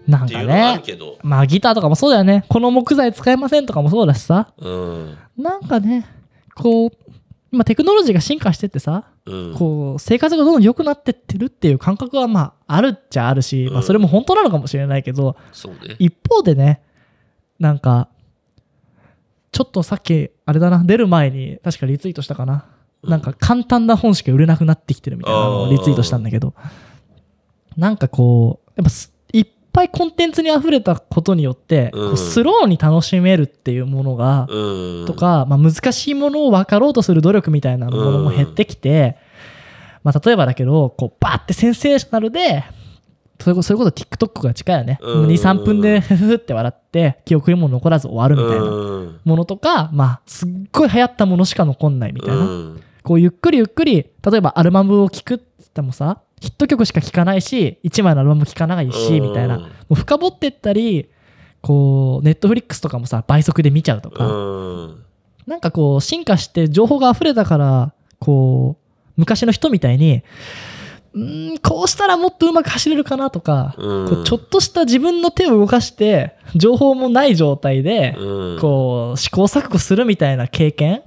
[0.09, 0.83] なんかね。
[1.23, 2.44] まあギターとかもそうだよね。
[2.49, 4.53] この木材使えませんとかもそうだしさ。
[4.57, 6.07] うん、なんかね、
[6.55, 6.90] こう、
[7.53, 15.37] 今テクノロジーが進化してってさ、うん、こう、生活がどんどん良くなってってるっていう感覚はまああるっちゃあるし、まあそれも本当なのかもしれないけど、
[15.87, 15.97] ね。
[15.99, 16.83] 一方でね、
[17.59, 18.09] なんか、
[19.53, 22.55] ちょっとさっき、あれだな、出る前に確かリツイートしたかな。
[22.55, 26.53] うんなんか簡単な本しか売れなくなってきてるみたいなのをリツイートしたんだけど、
[27.77, 28.90] なんかこう、やっぱ
[29.79, 39.17] ぱいコンテンツに溢れたことによって、こううんスローに楽しめるっていうものが、うん、とか、まあ、難しいものを分かろうとする努力みたいなものも減ってきて、
[40.03, 42.64] まあ、例えばだけど、こう、バーってセンセーショナルで、
[43.41, 44.99] それこそ、TikTok が近いよね。
[45.01, 45.27] うん。
[45.29, 49.21] 2、3分でふふふって笑って、記憶にも残らず終わるみたいなうん。
[49.25, 52.37] ものとか、まあ、すっごい流行ったものしか残んないみたいな。
[52.37, 52.83] うん。
[53.05, 59.57] こう、ゆっくりゆっくり、例えばアルバムを聴くって言ってもさ、ヒット曲しか聴かないし、1枚のアルバム聴かないし、みたいな。
[59.57, 61.09] うんもう深掘ってったり、
[61.62, 64.31] こう、ネットフリックスとかもさ、倍速で見ちゃうとか、う
[64.88, 65.05] ん。
[65.48, 70.22] なんかこう進化して情報が溢れたからこう昔の人みたいに
[71.14, 74.09] うーんこうしたらもっとうまく走れるかなとか、うん。
[74.09, 78.59] こうちょっとした自分の手を動かして情報もない状態で、うん。
[78.61, 81.03] こう試行錯誤するみたいな経験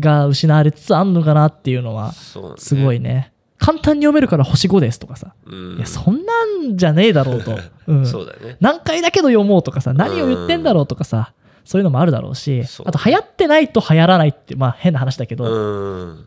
[0.00, 5.76] が失われつつあんのかなっていうのはすごいね簡単に読めるから星5ですとかさ、うん。
[5.76, 8.06] いやそんなんじゃねえだろうと、 うん。
[8.06, 8.56] そうだね。
[8.60, 11.32] 何回だけど読もうとかさ何を言ってんだろうとかさ
[11.64, 16.24] そういうのもあるだろうしあと流行ってないと流行らないってまあ変な話だけど、うん。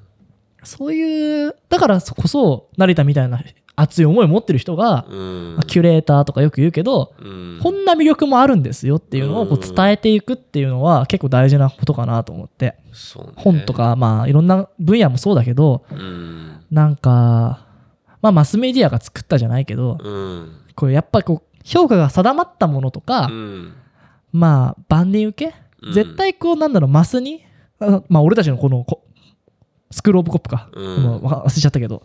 [0.63, 3.41] そういうだからこそ成田みたいな
[3.81, 5.55] 熱い思いを持ってる人が、うん。
[5.55, 7.59] まあキュレーターとかよく言うけど、うん。
[7.63, 12.65] こんな魅力もあるんですよっていうのをこううん伝えていくっていうのは結構大事なことかなと思って。
[12.65, 12.77] ね。
[13.37, 16.58] 本とかまあいろんな分野もそうだけどうん。
[16.71, 17.65] なんか
[18.21, 20.51] まあマスメディアが作ったじゃないけどうん。
[20.75, 23.73] これやっぱこう評価が定まったものとか、うん。
[24.31, 25.93] まあ万人受け、うん。
[25.93, 27.43] 絶対こうなんだろうマスに
[27.79, 29.03] あまあ俺たちのこのこ
[29.91, 32.03] スクールオブコップか、忘れちゃったけど。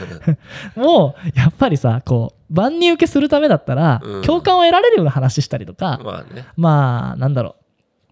[0.76, 4.22] もうやっぱりさこう万人受けするためだったら、うん。
[4.22, 6.46] 共感を得られるような話したりとか、まあね。
[6.56, 7.56] まあなんだろ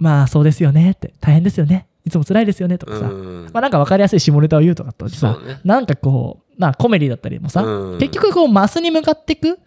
[0.00, 0.02] う。
[0.02, 3.50] まあそうですよねって大変ですよねいつも辛いですよねとかさ、うん。
[3.52, 5.60] まあなんか分かりやすい下ネタを言うとかとさ、ね。
[5.64, 7.98] なんかこうまあコメディだったりもさ、うん。
[7.98, 9.58] 結局こうマスに向かっていく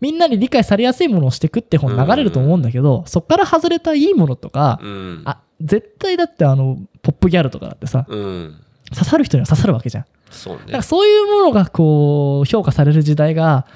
[0.00, 5.22] みんなに理解されやすいものをしていくって本流れると思うんだけど、そっから外れたいいものとか、うん。
[5.24, 8.56] あ絶対だってあのポップギャルとかだってさうん。
[8.92, 10.04] 刺さる人には刺さるわけじゃん。
[10.30, 10.60] そうね。
[10.66, 10.82] だから。
[10.82, 13.66] そういうものがこう評価される時代が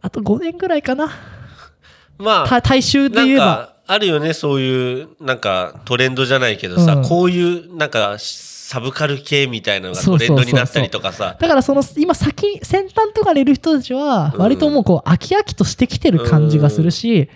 [0.00, 1.10] あと5年ぐらいかな。
[2.18, 3.44] まあ、た大衆で言えば。
[3.44, 7.02] か、あるよね、そういう、なんか、トレンドじゃないけどさ、うん。
[7.04, 8.16] こういう、なんか、
[8.72, 11.36] サブカル系みたいなのがトレンドになったりとかさ。
[11.38, 14.40] だからその今先先端とかにいる人たちはうん。
[14.40, 17.28] 割ともうこう飽き飽きとしてきてる感じがするし、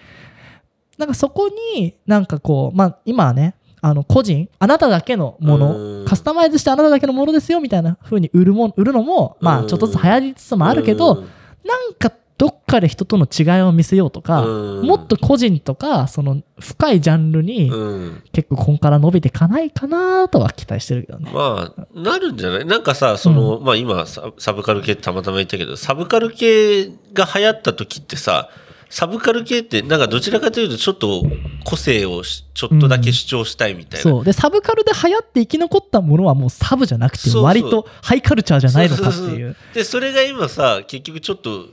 [0.96, 6.04] なんかそこになんかこうまあ今はねあの個人あなただけのもうん。
[6.04, 9.64] のカスタマイズしてあなただけのものですよみたいな風に売るもん売るのもまうん。
[9.66, 11.28] あちょっとずつ流行りつつもあるけどうん。
[11.68, 18.22] なんかどっかで人との違いを見せようとか、うんもっと個人とか、その深いジャンルにうん。
[18.32, 21.30] 結構ここから伸びていかないかなとは期待してるけどね。
[21.32, 22.64] まあ、なるんじゃない？
[22.66, 28.50] なんかさ、その、まあ今サ、サブカル系ってたまたま言ったけど、サブカル系が流行った時ってさ、
[28.88, 31.24] サブカル系ってなんかどちらかというとちょっと
[31.64, 34.02] 個性をしちょっとだけ主張したいみたいな。
[34.02, 34.24] そう。
[34.24, 41.66] で、サブカルで流行って生き残ったものはもうサブじゃなくて、割とハイカルチャーじゃないのかっていうで、それが今さ、結局ちょっと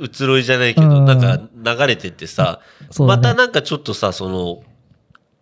[0.00, 1.40] 移ろいじゃないけど、うんなんか
[1.76, 2.60] 流れてってさ、
[2.98, 4.62] またなんかちょっとさ、その、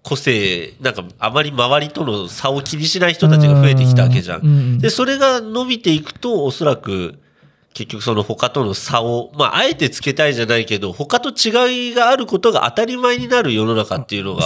[0.03, 4.79] 個性、なんかあまり周りとの差を気にしない人たちが増えてきたわけじゃうん。
[4.79, 7.19] で、それが伸びていくと、おそらく、
[7.73, 14.43] 結局その他との差を、まあ、あえてつけたいじゃないけど、他と違いがあることが当たり前になる世の中っていうのが。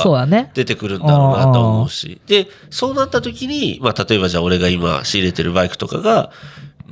[0.55, 2.21] 出てくるんだろうなと思うし。
[2.27, 6.31] で、そうなった時に、まあ、例えばじゃあ俺が今仕入れてるバイクとかが、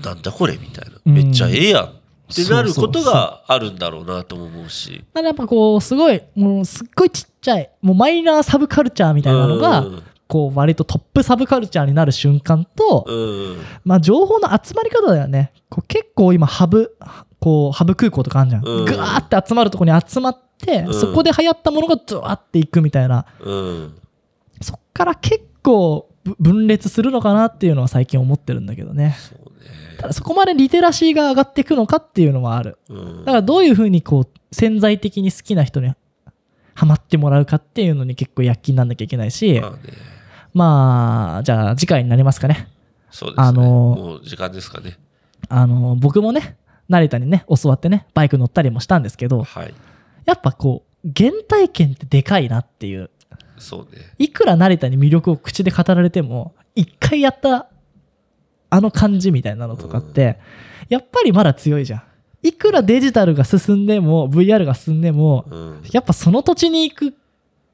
[0.05, 0.99] なんだこれみたいな。
[1.07, 1.85] うんめっちゃええやん。
[1.85, 1.89] っ
[2.35, 5.05] てなることがあるんだろうなとも思うし。
[5.15, 13.59] だからやっぱこう、すごい、もうすっごいちっちゃい、もうマイナーサブカルチャーみたいなのが、うんこう、割とトップサブカルチャーになる瞬間と、うん。
[13.85, 15.53] まあ、情報の集まり方だよね。
[15.69, 16.97] こう結構今、ハブ、
[17.39, 18.67] こう、ハブ空港とかあるじゃん。
[18.67, 23.25] うんぐわーって集まるところに集まって、うんそこで流行ったものがドワーっていくみたいな。
[23.41, 23.95] うん。
[24.61, 29.17] そっから結構ぶ分裂するのかなっていうのは最近思ってるんだけどね。
[29.19, 29.46] そ
[30.13, 32.79] そこまでリテラシーが上がっていくのかっていうのはある。
[32.89, 35.93] うんだからどういうふうにこう潜在的に好きな人に
[36.75, 39.79] ハマってもらうかっていうのに結構躍起になんなきゃいけないし、まあね。
[40.55, 42.69] まあ、じゃあ次回になりますかね。
[43.11, 43.47] そうですね。
[43.47, 44.99] あのもう時間ですかね。
[45.49, 46.57] あの、僕もね、
[46.89, 49.75] 成田にね、教わってね、バイク乗ったりもしたんですけど、はい。
[50.25, 53.11] やっぱこう、原体験ってでかいなっていう。
[53.59, 54.03] そうね。
[54.19, 57.69] いくら成田に魅力を口で語られても、一回やった
[58.71, 60.39] あの感じみたいなのとかって、
[60.89, 62.03] やっぱりまだ強いじゃん。
[62.43, 65.83] いくらデジタルが進んでも、VR が進んでも、うん。
[65.93, 67.15] やっぱその土地に行く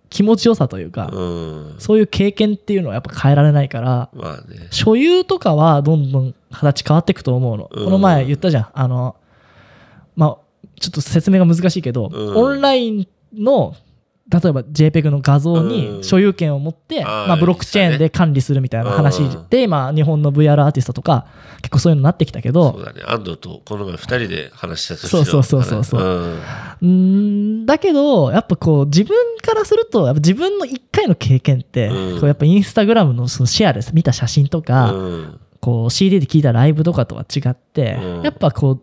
[0.09, 1.75] 気持ちよさというか、うん。
[1.79, 4.69] そういう経験っていうのはやっぱ変えられないから、まあね。
[4.71, 7.71] 所有とかはどんどん形変わっていくと思うの。
[7.73, 8.69] うんこの前言ったじゃん。
[8.73, 9.17] あの、
[10.17, 10.39] まあ、
[10.81, 13.75] ちょっと説明が難しいけど、うんオンラインの、
[14.33, 21.27] 例えば JPEG の画像うんに所有権を持って、まあ、ブロックチェーンで管理するみたいな話うんで、今、日本の VR アーティストとか、
[21.61, 23.03] 結構そういうのになってきたけそど、うだね。
[23.07, 26.39] 安藤とこの前二人で話した時そうそうそうそうそう
[26.83, 27.67] うん。
[27.67, 33.95] だけど、やっぱこう、自分からすると、やっぱ自分の一回の経験って、うんこうやっぱインスタグラムのそのシェアです。
[33.95, 35.41] 見た写真とか、うん。
[35.61, 38.83] こう CD で聞いたライブとかとは違って、うんやっぱこう、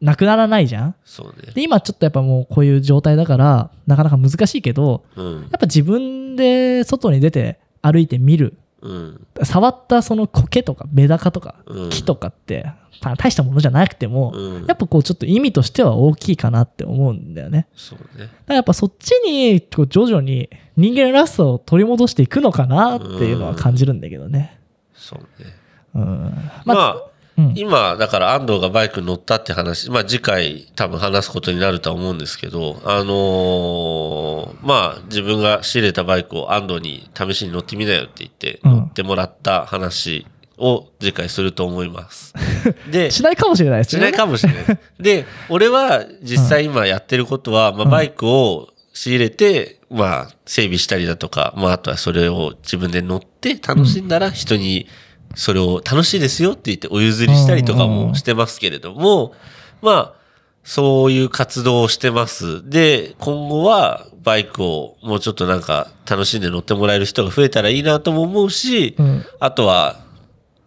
[0.00, 0.94] なくならないじゃん？
[1.04, 1.52] そうね。
[1.52, 5.40] で、今ちょっとやっぱもうこういう状態だから、なかなか難しいけど、うん。
[5.42, 8.56] やっぱ自分で外に出て歩いてみる。
[8.80, 9.26] うん。
[9.42, 12.64] 触ったその苔とかメダカとかうん木とかって、
[13.02, 17.66] まあ大したものじゃなくても、うんやっぱこうちょっと意味としては大きいかなって思うんだよね。
[17.74, 18.24] そうね。
[18.24, 24.58] だからやっぱそっちにこう徐々に人間らしさを取り戻していくのかなっていうのは感じるんだけどね。
[24.94, 25.50] そうね。
[25.94, 26.34] うん。
[26.64, 27.02] まあ、
[27.48, 40.26] うん今、だから安藤がバイクに乗ったって話、まあ次回多分話すことになるとは思うんですけど、あのーまあ自分が仕入れたバイクを安藤に試しに乗ってみなよって言ってうん乗ってもらった話
[40.58, 42.34] を次回すると思います。
[42.90, 44.00] で、しないかもしれないですね。
[44.00, 44.78] しないかもしれない。
[45.00, 54.86] で、俺は実際今やってることは、まあバイクを仕入れて、まあ整備したりだとか、まああとはそれを自分で乗って楽しんだら人に
[55.34, 59.34] それを楽しいですよって言ってお譲りしたりとかもしてますけれども、
[59.82, 60.20] まあ
[60.62, 62.68] そういう活動をしてます。
[62.68, 70.00] で、今後はバイクをもうちょっとなんか楽しんで乗ってもらえる人が増えたらいいなとも思うし、うんあとは、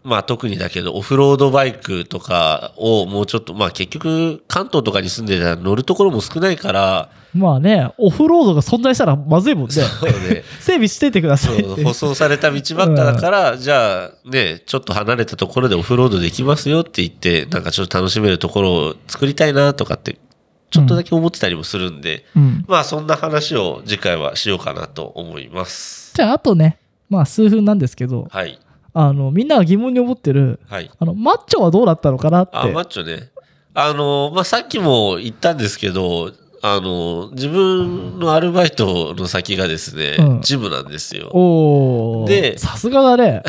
[0.04, 9.74] まあ特にだけど、オフロードバイクとかをもうちょっと、まあ結局関東とかに住んでたら乗るところも少ないから、まあね、オフロードが存在したらまずいもんね。
[9.74, 20.18] そうね、 整備しててくださそい舗装された道ばっかだから、じゃあね、ちょっと離れたところでオフロードできますよって言って、なんかちょっと楽しめるところを作りたいなとかって、
[20.70, 22.66] ちょっとだけ思ってたりもするんで、うん。
[22.68, 26.14] まあそんな話を次回はしようかなと思います。
[26.16, 26.78] じゃあ、あとね、
[27.10, 28.60] まあ数分なんですけど、はい。
[28.94, 30.90] あの、みんなが疑問に思ってる、はい。
[30.98, 32.58] あの、マッチョはどうだったのかなって。
[32.58, 33.32] あ、マッチョね。
[33.74, 41.30] あの、まあ、さっきも言ったんですけど、あの、自分のアルバイトの先がですね、うんジムなんですよ。
[41.34, 43.44] おーでさすがだね。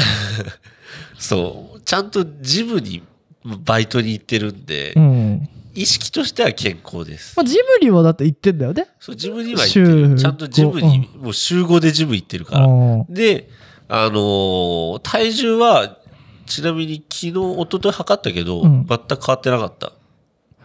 [1.18, 1.80] そう。
[1.80, 3.02] ちゃんとジムに、
[3.44, 5.48] バイトに行ってるんで、うん。
[5.74, 7.36] 意識としては健康です。
[7.36, 8.86] まあ、ジムにはだって行ってんだよね。
[8.98, 10.16] そう、ジムには行ってる。
[10.16, 12.66] 週ちゃんとジムに、もう週5でジム行ってるから。
[12.66, 13.48] うんで、
[13.88, 15.98] あのー体重は、
[16.46, 19.92] ちなみに昨日、一昨日測ったけど、うん全く変わってなかった。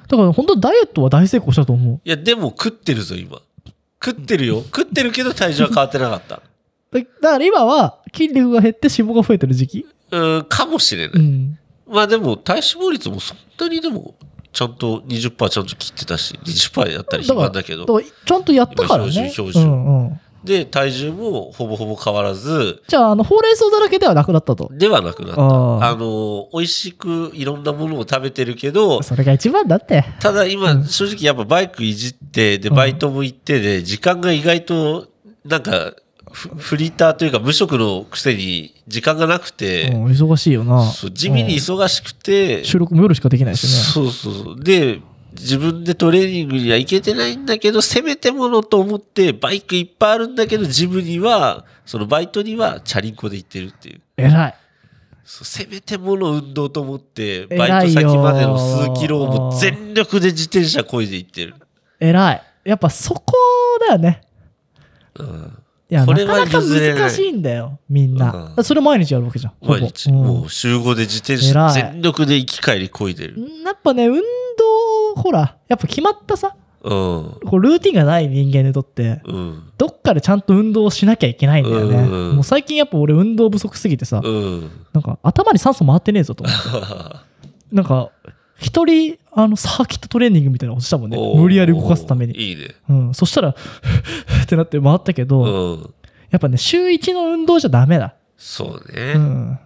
[0.08, 2.02] だから本当にダイエットは大成功したと思う。
[2.04, 3.40] いや、でも食ってるぞ、今。
[4.04, 4.62] 食ってるよ。
[4.76, 6.36] 食ってるけど体重は変わってなかった。
[6.92, 9.86] だだから今は筋肉が減って脂肪が増えてる時期？
[10.12, 11.22] うん、かもしれない。
[11.22, 11.60] うん。
[11.88, 14.16] まあでも、体脂肪率もそんなにでも、
[14.52, 17.86] ちゃんと20%ちゃんと切ってたし、20%やったら暇だけど。
[18.26, 19.12] ちゃんとやったからね。
[19.12, 20.20] 今標準標準うんうん。
[20.44, 24.70] で、体重もほぼほぼ変わらず、じゃあ、あの、ほうれん草だらけではなくなったと。
[24.72, 25.42] ではなくなった。
[25.42, 30.06] あの、美味しくいろんなものを食べてるけど、それが一番だって。
[30.20, 35.08] ただ今、正直やっぱバイクいじって、で、うんバイトも行ってで、時間が意外と、
[35.46, 35.94] なんか、
[36.32, 40.86] フフリーターというか無職のくせに時間がなくて、うん、忙しいよな。
[41.12, 43.70] 地味にうん忙しくて、収録も夜しかできないしね。
[43.70, 44.64] そうそうそう。
[44.64, 45.02] で、
[45.40, 54.02] 自分でトレーニングには行けてないんだけど、せめてものと思って、バイクいっぱいあるんだけど、ジムには、そのバイトにはチャリンコで行ってるっていう。
[54.18, 54.56] 偉い。
[55.24, 61.56] そうせめてもの運動と思って、バイト先までの数キロをもう全力で自転車こいで行ってる。
[62.00, 62.44] 偉い。
[62.66, 63.34] やっぱそこ
[63.80, 64.22] だよね。
[65.16, 65.60] うん
[65.92, 68.54] いや、これはなかなか難しいんだよ、みんな。
[68.56, 69.54] うんそれ毎日やるわけじゃん。
[69.60, 73.36] 毎日、うんもう週5で自転車全力で行き帰りこいでる。
[73.66, 74.22] やっぱね、運動、
[75.16, 76.90] ほら、やっぱ決まったさ、うん。
[77.46, 79.72] こうルーティンがない人間にとって、うん。
[79.78, 81.98] どっかでちゃんと運動をしなきゃいけないんだよね。
[81.98, 84.72] うんもう最近やっぱ俺運動不足すぎてさ、うん。
[84.94, 87.18] なんか頭に酸素回ってねえぞと思って。
[87.76, 88.12] なんか、
[88.58, 91.18] 一人、あの、サーキットトレーニングみたいなのをしたもんね。
[91.18, 92.36] 無理やり動かすために。
[92.36, 92.76] いいね。
[92.90, 93.14] うん。
[93.14, 93.50] そしたら、
[94.44, 95.94] ってなって回ったけど、うん。
[96.30, 98.16] やっぱね、週一の運動じゃダメだ。
[98.38, 99.14] そうね。
[99.16, 99.60] うん。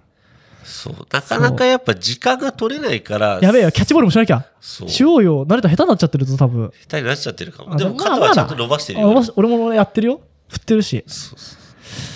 [0.64, 1.08] そう。
[1.12, 4.46] なかなかやっぱ時間が取れないから、やべえよ、キャッチボールもしなきゃ。
[4.60, 4.90] そう。
[4.90, 5.46] しようよ。
[5.46, 6.72] 慣れたら下手になっちゃってるぞ、多分。
[6.82, 7.74] 下手になっちゃってるかも。
[7.74, 9.20] あでも肩はちゃんと伸ばしてるよ。
[9.20, 10.22] あ俺もやってるよ。
[10.50, 11.04] 振ってるし。
[11.08, 11.40] そう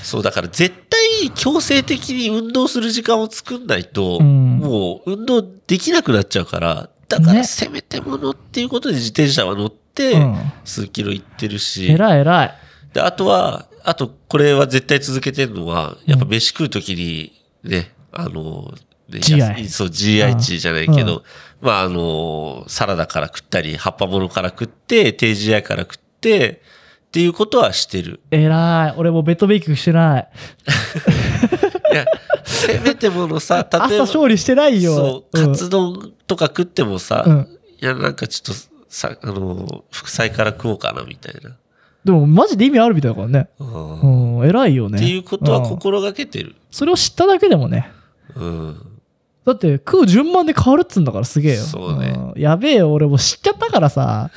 [0.03, 12.55] そうだから絶対強制的に運動する時間を作んないと、うんもう運動できなくなっちゃうから、だからねせめてものっていうことで自転車は乗って、うん数キロ行ってるし、偉い偉い。
[12.93, 17.33] で、あとは、あとこれは絶対続けてるのは、やっぱ飯食うときに
[17.63, 18.73] ね、あの、
[19.09, 21.23] ね GI そう、GI 値じゃないけど、
[21.61, 26.61] まああの、サラダから食ったり、葉っぱものから食って、低 GI から食って、
[27.07, 28.19] っていうことはしてる。
[28.31, 28.93] 偉い。
[28.97, 30.27] 俺もベッドベイキングしてない。
[31.93, 32.05] いや、
[32.43, 34.95] せめてものさ、例 え朝ば、勝利してないよ。
[34.95, 37.47] そう、んカツ丼とか食ってもさ、うん
[37.79, 41.55] いや、なんかちょっと、さ、あの、副菜から食おうかな、みたいな。
[42.03, 43.49] でもマジで意味あるみたいだからね。
[43.59, 44.97] うんうん、偉いよね。
[44.97, 46.55] っていうことはうん心がけてる。
[46.71, 47.91] それを知っただけでもね。
[48.35, 48.99] うん。
[49.45, 51.63] だって食う順番で変わるっつうんだからすげえよ。
[51.63, 54.29] そうねんやべえよ、俺もう知っちゃったからさ。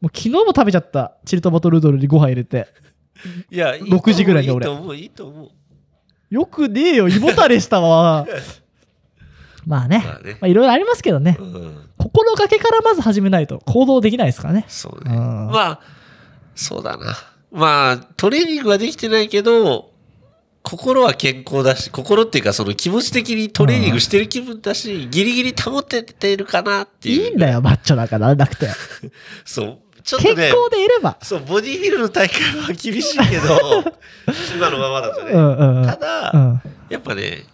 [0.00, 1.12] もう昨日も食べちゃった。
[1.24, 2.66] チリトマトルードルにご飯入れて。
[3.50, 5.50] いや、いいと思う6時ぐらいに俺いいと思う、いいと思う。
[6.30, 8.26] よくねえよ、胃もたれしたわ。
[9.66, 10.02] まあね。
[10.04, 11.42] まあねまあいろいろありますけどねう。
[11.42, 11.88] ん。
[11.98, 14.64] 心がけからまず始めないと行動できないですからね。
[14.66, 15.14] そうね。
[15.14, 15.80] うんまあ、
[16.54, 17.16] そうだな。
[17.52, 19.91] まあ、トレーニングはできてないけど、
[20.62, 27.24] 心は健康だし、心っていうかその気持ち的にトレーニングしてる気分だし、ギリギリ保ててるかなっていう。
[27.24, 28.68] いいんだよ、マッチョなんかならなくて。
[29.44, 29.78] そう。
[30.04, 31.16] ちょっ健とね、康でいれば。
[31.22, 33.84] そう、ボディビルの大会は厳しいけど、
[34.56, 35.32] 今のままだとね。
[35.32, 35.86] うんうんうん。
[35.86, 37.44] ただ、うんやっぱね、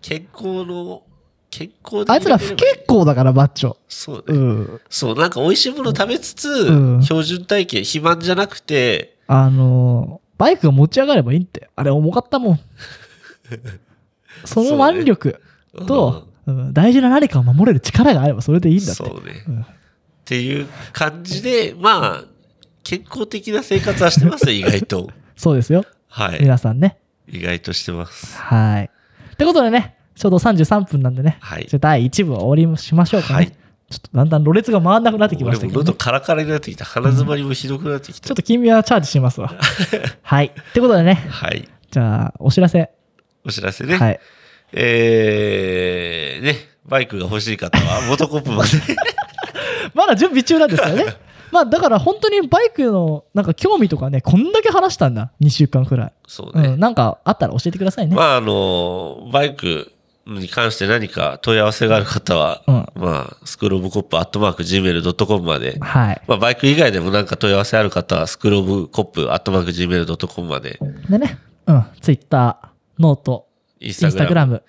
[0.00, 1.02] 健康の、
[1.50, 3.76] 健康であいつら不健康だから、マッチョ。
[3.88, 4.22] そうね。
[4.28, 4.80] うん。
[4.90, 11.70] そう、なんか美味しいもの食べつつ、ん標準体型、肥満じゃなくて、あのーバイクが持ち上がればいいんって。
[11.76, 12.60] あれ重かったもん。
[14.44, 15.40] その腕力
[15.86, 16.32] と、うん
[16.72, 18.92] 大事な何かを守れる力があればそれでいいんだって。
[18.94, 19.44] そうね。
[19.46, 19.66] うん
[20.22, 22.24] っていう感じで、まあ、
[22.84, 25.10] 健康的な生活はしてますよ、 意外と。
[25.36, 25.84] そうですよ。
[26.08, 26.40] はい。
[26.40, 26.96] 皆さんね。
[27.28, 28.36] 意外としてます。
[28.38, 28.90] はい。
[29.32, 33.34] ってことでね、ちょうど33分なんでね、はいじゃあ第1部を終わりしましょうかね。
[33.34, 33.52] はい
[33.92, 36.84] ちょっとだんだんろれつが回んなくなってきましたけど、ね、喉カラカラになってきた。
[36.84, 38.26] 鼻詰まりもひどくなってきた。
[38.26, 39.52] ちょっと君はチャージしますわ。
[40.22, 40.46] はい。
[40.46, 41.68] ってことでね、はい。
[41.90, 42.90] じゃあ、お知らせ。
[43.44, 43.96] お知らせね。
[43.96, 44.20] はい。
[44.72, 48.70] えー、ね、バイクが欲しい方は、モトコップまで。
[49.94, 51.04] まだ準備中なんですよね。
[51.52, 55.32] まあだから本当にバイクのなんか興味とかね、こんだけ話したんだ。
[55.42, 56.12] 2週間くらい。
[56.26, 56.68] そうね。
[56.68, 56.80] うん。
[56.80, 58.16] なんかあったら教えてくださいね。
[58.16, 59.91] まあ、あの、バイク
[60.26, 66.22] に関して何か問い合わせがある方は、うんまあ、スクールオブコップアットマーク Gmail.com まで、はい。
[66.26, 71.84] まあ、バイク以外でも何か問い合わせある方は、スクールオブコップアットマーク Gmail.com まで、でね、うん。
[72.00, 72.68] ツイッター、
[72.98, 73.48] ノート、
[73.80, 74.62] インインスタグラム。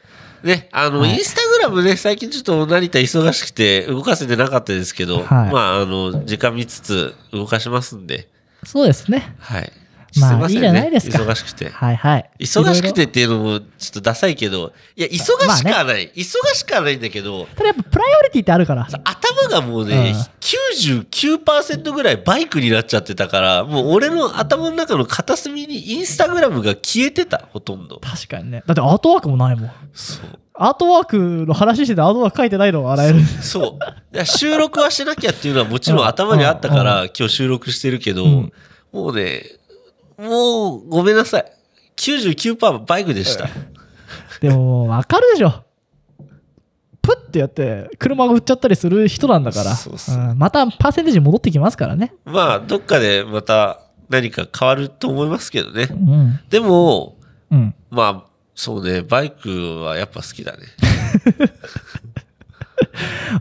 [0.44, 8.28] ね、あの、はいインスタグラムね、最近ちょっと成田忙しくて動かせてなかったですけど、はいまあ、あの、時間見つつ動かしますんで、
[8.66, 9.36] そうですね。
[9.40, 9.72] はい。
[10.20, 10.50] まあ。
[10.50, 11.20] いいじゃないですか。
[11.20, 11.70] 忙しくて。
[11.70, 12.30] はいはい。
[12.40, 16.12] 忙しくてっていうのもちょっとダサいけど、いや、忙しくはない。
[16.16, 18.90] 忙しくはないんだけど、ただやっぱプライオリティってあるから。
[18.90, 28.00] さ頭がもうね、99%ぐらいバイクになっちゃってたから、もう俺の頭の中の片隅にインスタグラムが消えてた、ほとんど。
[28.00, 28.64] 確かにね。
[28.66, 29.72] だってアートワークもないもん。
[29.94, 30.40] そう。
[30.56, 33.22] アートワークの話しててアートワーク書いてないのを洗える。
[33.42, 33.80] そ
[34.14, 34.26] う。
[34.26, 38.54] 収録はしなきゃっていうのはもちろん頭にあったから今日収録してるけど、うん
[38.94, 39.44] もうね、
[40.18, 41.46] もうごめんなさい。
[41.96, 43.48] 99%バイクでした。
[44.42, 45.64] でも、わかるでしょ。
[47.02, 49.76] プッてやって、車が売っちゃったりする人なんだから。
[49.76, 52.14] そうそうんまたパーセンテージ戻ってきますからね。
[52.26, 55.94] まあ、どっかでまた何か変わると思いますけどねう。
[55.94, 56.40] ん。
[56.50, 57.18] でも、
[57.52, 57.76] うん。
[57.90, 60.60] まあ、そうね、バイクはやっぱ好きだね。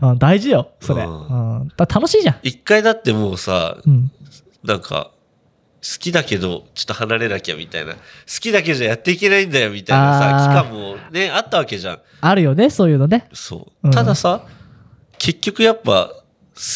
[0.01, 1.03] あ 大事よ、それ。
[1.03, 1.11] うう
[1.63, 2.35] んだ楽しいじゃん。
[2.43, 4.11] 一回だってもうさ、うん。
[4.63, 5.11] なんか、
[5.83, 7.93] 好きだけど、ちょっと離れなきゃみたいな。
[7.93, 7.99] 好
[8.39, 11.99] きだけじゃやっていけないんだよみたいなさ、期間もね、あったわけじゃん。
[12.21, 13.27] あるよね、そういうのね。
[13.33, 13.89] そうう。
[13.89, 14.47] んたださ、
[15.17, 16.21] 結局やっぱ、好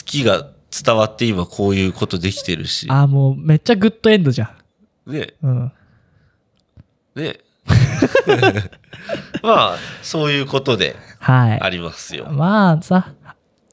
[0.05, 0.47] きが
[0.83, 2.87] 伝わって今こういうことできてるし。
[2.89, 4.53] ああ、もうめっちゃグッドエンドじゃ
[5.07, 5.11] ん。
[5.11, 5.71] ね、うん。
[7.15, 7.37] ね。
[9.41, 11.61] まあ、そういうことではい。
[11.61, 12.25] ありますよ。
[12.29, 13.13] まあさ、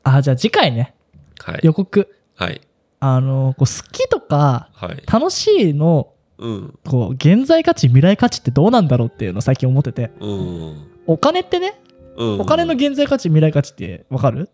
[0.04, 0.94] あ、じゃあ次回ね、
[1.38, 1.60] はい。
[1.62, 2.14] 予告。
[2.36, 2.60] はい。
[3.12, 5.02] あの、こう好きとか、はい。
[5.10, 6.78] 楽しいの、うん。
[6.88, 10.10] こう、現在価値、未来価値ってどうなんだろうっていうのを最近思ってて。
[10.20, 10.86] うん。
[11.06, 11.80] お金ってね、
[12.16, 12.40] うん。
[12.40, 14.48] お金の現在価値、未来価値ってわかる？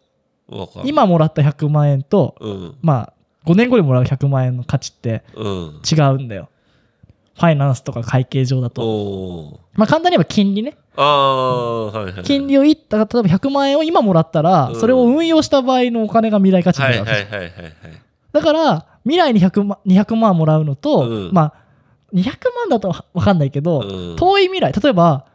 [0.49, 2.75] わかる、今もらった100万円と、うん。
[2.83, 3.13] まあ、
[3.47, 5.81] 5年後にもらう100万円の価値ってうん。
[5.91, 6.49] 違うんだよ。
[7.35, 9.61] ファイナンスとか会計上だと。
[9.75, 10.77] まあ簡単に言えば金利ね。
[12.25, 17.73] 金利をいった、例えば100万円を今もらったら、うんそれを運用した場合のお金が未来価値になはいるわけはいはいはいはい。
[18.33, 21.55] だから、未来に100万 ,200 万もらうのと、うんまあ、
[22.13, 22.25] 200
[22.57, 25.27] 万だとわかんないけど、うん遠い未来、例えば、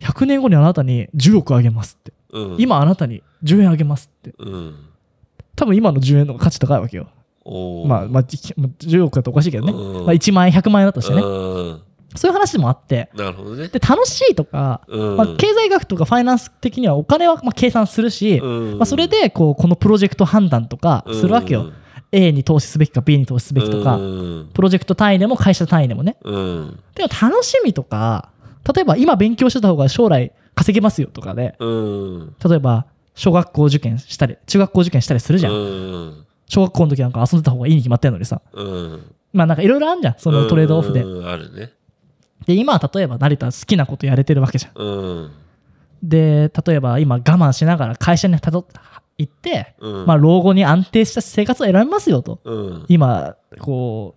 [0.00, 2.12] 100年後にあなたに10億あげますって。
[2.32, 2.56] うん。
[2.58, 4.34] 今あなたに10円あげますって。
[4.38, 4.74] うん。
[5.56, 7.08] 多分今の10円の方が価値高いわけよ。
[7.44, 9.72] おーまあ、まあ、じまあ10億だとおかしいけどね。
[9.72, 11.22] うんまあ、1万円、100万円だとしてね。
[11.22, 11.82] うん。
[12.16, 13.10] そういう話もあって。
[13.14, 13.68] なるほどね。
[13.68, 15.16] で、楽しいとか、うん。
[15.16, 21.72] まあ、経済学とかファイナンス的にはお金はまあ計算するし、うんまあ、それでこうこのプロジェクト判断とかするわけよ。
[22.14, 24.50] A に投資すべきか B に投資すべきとか、うん。
[24.54, 26.16] プロジェクト単位でも会社単位でもね。
[26.22, 26.80] うん。
[26.94, 28.30] でも楽しみとか、
[28.74, 32.34] 例えば今勉強してた方が将来稼げますよとかで、うん。
[32.48, 35.52] 例えば小学校受験したり、中学校受験したりするじゃん。
[35.52, 36.26] うん。
[36.46, 38.40] 小学校の時なんか遊んでた方がいいに決まってんのにさ。
[38.52, 39.14] うん。
[39.32, 41.02] まあなんかいろいろあるじゃん、そのトレードオフで。
[41.02, 41.72] うんあるね。
[42.46, 44.72] で、今は例えば成田好きなことやれてるわけじゃん。
[44.76, 45.30] うん。
[46.02, 48.66] で、例えば今我慢しながら会社にたど
[49.18, 50.06] 行って、うん。
[50.06, 52.40] まあ老後に安定した生活を選びますよと。
[52.44, 52.84] うん。
[52.88, 54.14] 今、こ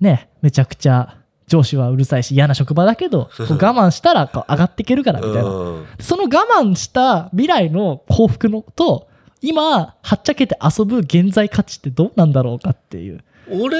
[0.00, 5.42] う、ね、めちゃくちゃ上司はうるさいし嫌な職場だけど、 我慢したらこう上がっていけるからみたいな。
[5.42, 9.08] うんその我慢した未来の幸福のと、
[9.42, 13.22] 今、はっちゃけて遊ぶ現在価値ってどうなんだろうかっていう。
[13.50, 13.78] 俺、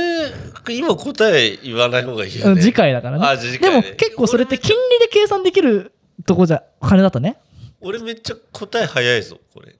[0.70, 2.52] 今答え言わない方がいいよね。
[2.52, 3.26] うん次回だからね。
[3.26, 5.92] あ次でも結構それって金利で計算できる
[6.26, 7.36] とこじゃ、お金だとね。
[7.80, 9.76] 俺めっちゃ答え早いぞ、これ。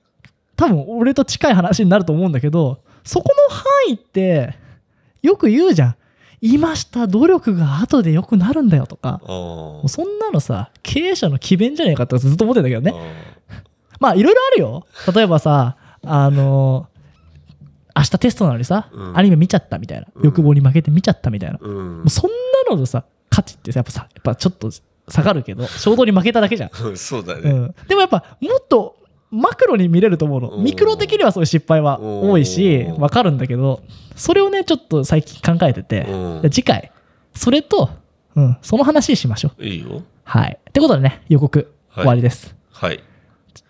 [0.60, 4.58] 多分俺と近い話になると思うんだけど、そこの範囲って、
[5.22, 5.96] よく言うじゃん。
[6.42, 9.22] 今した努力が後で良くなるんだよとか。
[9.24, 12.92] あもうそんなのさ、経営者の奇弁じゃねえかってずっと思ってんだけどね。
[12.94, 13.62] あ。
[14.00, 14.86] まあいろいろあるよ。
[15.14, 16.88] 例えばさ、あの
[17.96, 20.08] 明日テストなのにさ、うんアニメ見ちゃったみたいな。
[20.14, 21.58] うん欲望に負けて見ちゃったみたいな。
[21.58, 22.10] もうんう。
[22.10, 22.30] そん
[22.68, 24.70] なののさ、価値ってさ、やっぱさ、やっぱちょっと
[25.08, 26.70] 下がるけど、衝動に負けただけじゃん。
[26.98, 27.50] そうだね。
[27.50, 28.99] うん、でもやっぱもっと
[29.30, 30.48] マクロに見れると思うの。
[30.50, 33.82] うんミクロ的にはそういう失敗は多いし、うんわかるんだけど、
[34.16, 36.06] それをね、ちょっと最近考えてて、
[36.50, 36.92] 次回、
[37.34, 37.90] それと、
[38.34, 39.64] うん、その話しましょう。
[39.64, 40.02] いいよ。
[40.24, 40.58] はい。
[40.68, 42.54] ってことでね、予告、はい終わりです。
[42.70, 43.02] はい。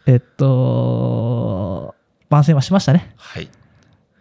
[0.07, 1.95] えっと、
[2.29, 3.15] 番宣はしましたね。
[3.17, 3.49] はい。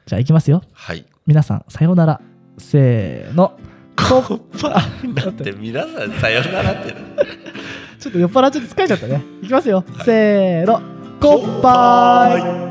[0.05, 0.63] じゃあ行きますよ。
[0.73, 1.05] はい。
[1.25, 2.21] 皆さん、さようなら。
[2.57, 3.57] せーの。
[3.95, 6.97] こっぱだって皆さんさよならってな。
[7.99, 9.21] ちょっと酔っ払っちゃって疲れちゃったね。
[9.43, 9.83] いきますよ。
[10.05, 10.98] せーの。
[11.19, 12.68] こっぱーい。